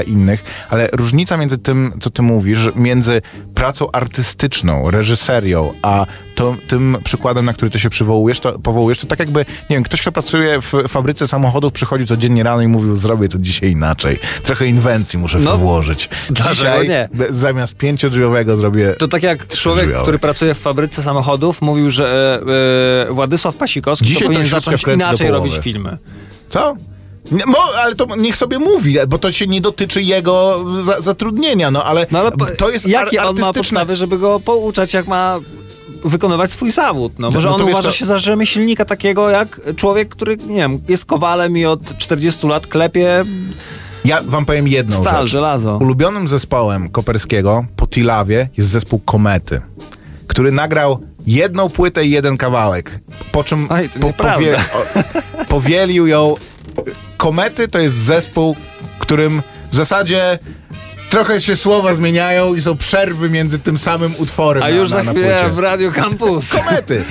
[0.00, 3.22] wiele innych, ale różnica między tym, co ty mówisz, między
[3.54, 9.06] pracą artystyczną, reżyserią, a to, tym przykładem, na który ty się przywołujesz, to, powołujesz, to
[9.06, 12.96] tak jakby, nie wiem, ktoś, kto pracuje w fabryce samochodów, przychodzi codziennie rano i mówił,
[12.96, 14.18] zrobię to dzisiaj inaczej.
[14.44, 16.08] Trochę inwencji muszę w No, to włożyć.
[16.30, 17.08] dlaczego Dzisiaj nie?
[17.30, 18.94] zamiast pięciodrzwiowego zrobię...
[18.98, 22.40] To tak jak człowiek, który pracuje w fabryce samochodów, mówił, że
[23.06, 25.98] e, e, Władysław Pasikowski Dzisiaj powinien zacząć inaczej robić filmy.
[26.48, 26.76] Co?
[27.46, 31.84] Mo, ale to niech sobie mówi, bo to się nie dotyczy jego za, zatrudnienia, no
[31.84, 34.94] ale, No ale po, to jest jakie ar- on ma artystyczne- podstawy, żeby go pouczać,
[34.94, 35.38] jak ma
[36.04, 37.12] wykonywać swój zawód?
[37.18, 40.80] No, może no on uważa to- się za rzemieślnika takiego jak człowiek, który, nie wiem,
[40.88, 43.24] jest kowalem i od 40 lat klepie
[44.04, 45.30] Ja wam powiem jedną stal, rzecz.
[45.30, 45.78] żelazo.
[45.80, 49.60] Ulubionym zespołem Koperskiego po Tilawie jest zespół Komety,
[50.26, 53.00] który nagrał jedną płytę i jeden kawałek,
[53.32, 54.46] po czym Oj, to nieprawda.
[54.56, 56.36] o, powielił ją.
[57.16, 58.56] Komety to jest zespół,
[58.98, 59.42] którym
[59.72, 60.38] w zasadzie
[61.10, 64.96] trochę się słowa zmieniają i są przerwy między tym samym utworem A na, już na,
[64.96, 66.50] za na chwilę w Radio Campus.
[66.50, 67.04] Komety!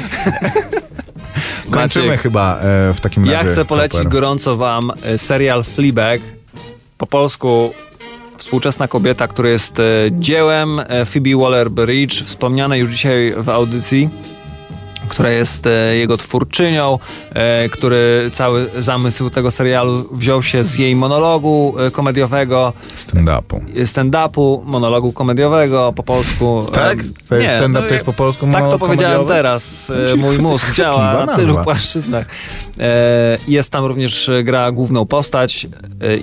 [1.71, 3.35] Kończymy Maciek, chyba e, w takim razie.
[3.35, 4.11] Ja chcę polecić Koper.
[4.11, 6.21] gorąco wam e, serial Fleabag.
[6.97, 7.73] Po polsku
[8.39, 14.09] Współczesna kobieta, który jest e, dziełem e, Phoebe Waller-Bridge, wspomnianej już dzisiaj w audycji
[15.09, 16.99] która jest e, jego twórczynią,
[17.33, 23.59] e, który cały zamysł tego serialu wziął się z jej monologu e, komediowego, Stand-upu.
[23.85, 26.65] stand-upu, monologu komediowego po polsku.
[26.73, 26.97] Tak?
[27.29, 29.33] To jest stand-up, no, to jest po polsku Tak to powiedziałem komediowy?
[29.33, 29.91] teraz.
[30.09, 32.25] Czyli Mój mózg działa na tylu płaszczyznach.
[33.47, 35.67] Jest tam również gra główną postać.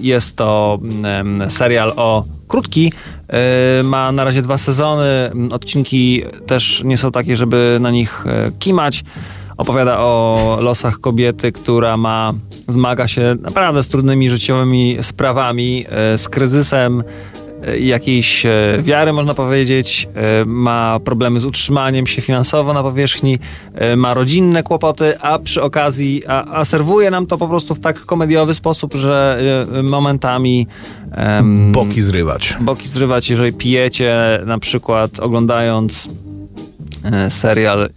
[0.01, 2.93] Jest to mm, serial o krótki.
[3.29, 5.31] E, Ma na razie dwa sezony.
[5.51, 9.05] Odcinki też nie są takie, żeby na nich e, kimać.
[9.57, 12.33] Opowiada o losach kobiety, która ma,
[12.69, 17.03] zmaga się naprawdę z trudnymi życiowymi sprawami, e, z kryzysem
[17.81, 18.51] jakiejś e,
[18.81, 23.39] wiary, można powiedzieć, e, ma problemy z utrzymaniem się finansowo na powierzchni,
[23.75, 27.81] e, ma rodzinne kłopoty, a przy okazji, a, a serwuje nam to po prostu w
[27.81, 29.39] tak komediowy sposób, że
[29.79, 30.67] e, momentami
[31.13, 32.57] em, Boki zrywać.
[32.61, 36.36] boki zrywać, jeżeli pijecie, na przykład oglądając e,
[37.31, 37.89] serial, e,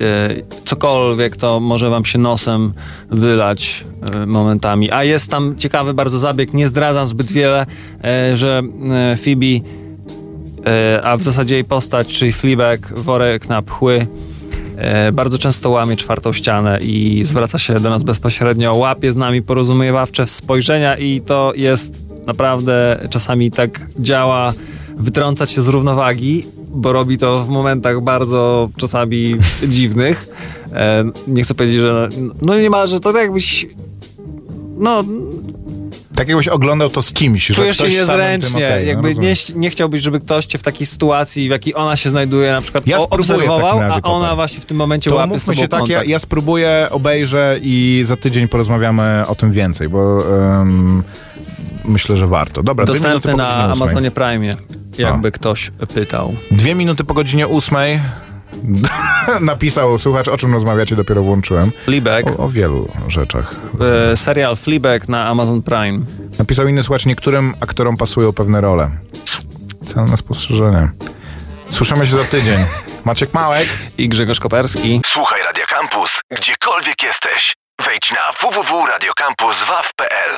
[0.65, 2.73] cokolwiek, to może wam się nosem
[3.09, 3.83] wylać
[4.15, 4.91] e, momentami.
[4.91, 7.65] A jest tam ciekawy bardzo zabieg, nie zdradzam zbyt wiele,
[8.03, 8.61] e, że
[9.11, 9.69] e, Phoebe,
[10.65, 14.07] e, a w zasadzie jej postać, czyli Fleabag, worek na pchły,
[14.77, 19.41] e, bardzo często łamie czwartą ścianę i zwraca się do nas bezpośrednio, łapie z nami
[19.41, 24.53] porozumiewawcze spojrzenia i to jest naprawdę czasami tak działa
[24.97, 29.35] wytrącać się z równowagi, bo robi to w momentach bardzo czasami
[29.67, 30.27] dziwnych.
[30.73, 32.09] E, nie chcę powiedzieć, że
[32.41, 33.65] no niemalże to tak jakbyś
[34.77, 35.03] no,
[36.15, 37.47] Tak jakbyś oglądał to z kimś.
[37.47, 41.47] czujesz się niezręcznie, okej, no jakby nie, nie chciałbyś, żeby ktoś cię w takiej sytuacji,
[41.47, 45.09] w jakiej ona się znajduje, na przykład Ja obserwował, a ona właśnie w tym momencie
[45.09, 49.51] To łapie z się tak, ja, ja spróbuję, obejrzę i za tydzień porozmawiamy o tym
[49.51, 50.17] więcej, bo
[50.61, 51.03] em,
[51.85, 52.63] myślę, że warto.
[52.63, 53.71] Dobra, Dostępny na.
[53.71, 54.55] Amazonie Prime,
[54.99, 56.35] jakby ktoś pytał.
[56.51, 57.99] Dwie minuty po godzinie ósmej.
[59.41, 61.71] Napisał słuchacz, o czym rozmawiacie, dopiero włączyłem.
[61.85, 63.55] Fleabag, O, o wielu rzeczach.
[64.11, 65.99] e, serial Fleabag na Amazon Prime.
[66.39, 68.89] Napisał inny słuchacz, niektórym aktorom pasują pewne role.
[69.93, 70.89] Celne spostrzeżenie.
[71.69, 72.59] Słyszymy się za tydzień.
[73.05, 73.67] Maciek Małek.
[73.97, 75.01] I Grzegorz Koperski.
[75.05, 77.55] Słuchaj Radio Campus, gdziekolwiek jesteś.
[77.85, 80.31] Wejdź na www.radiocampus.waw.pl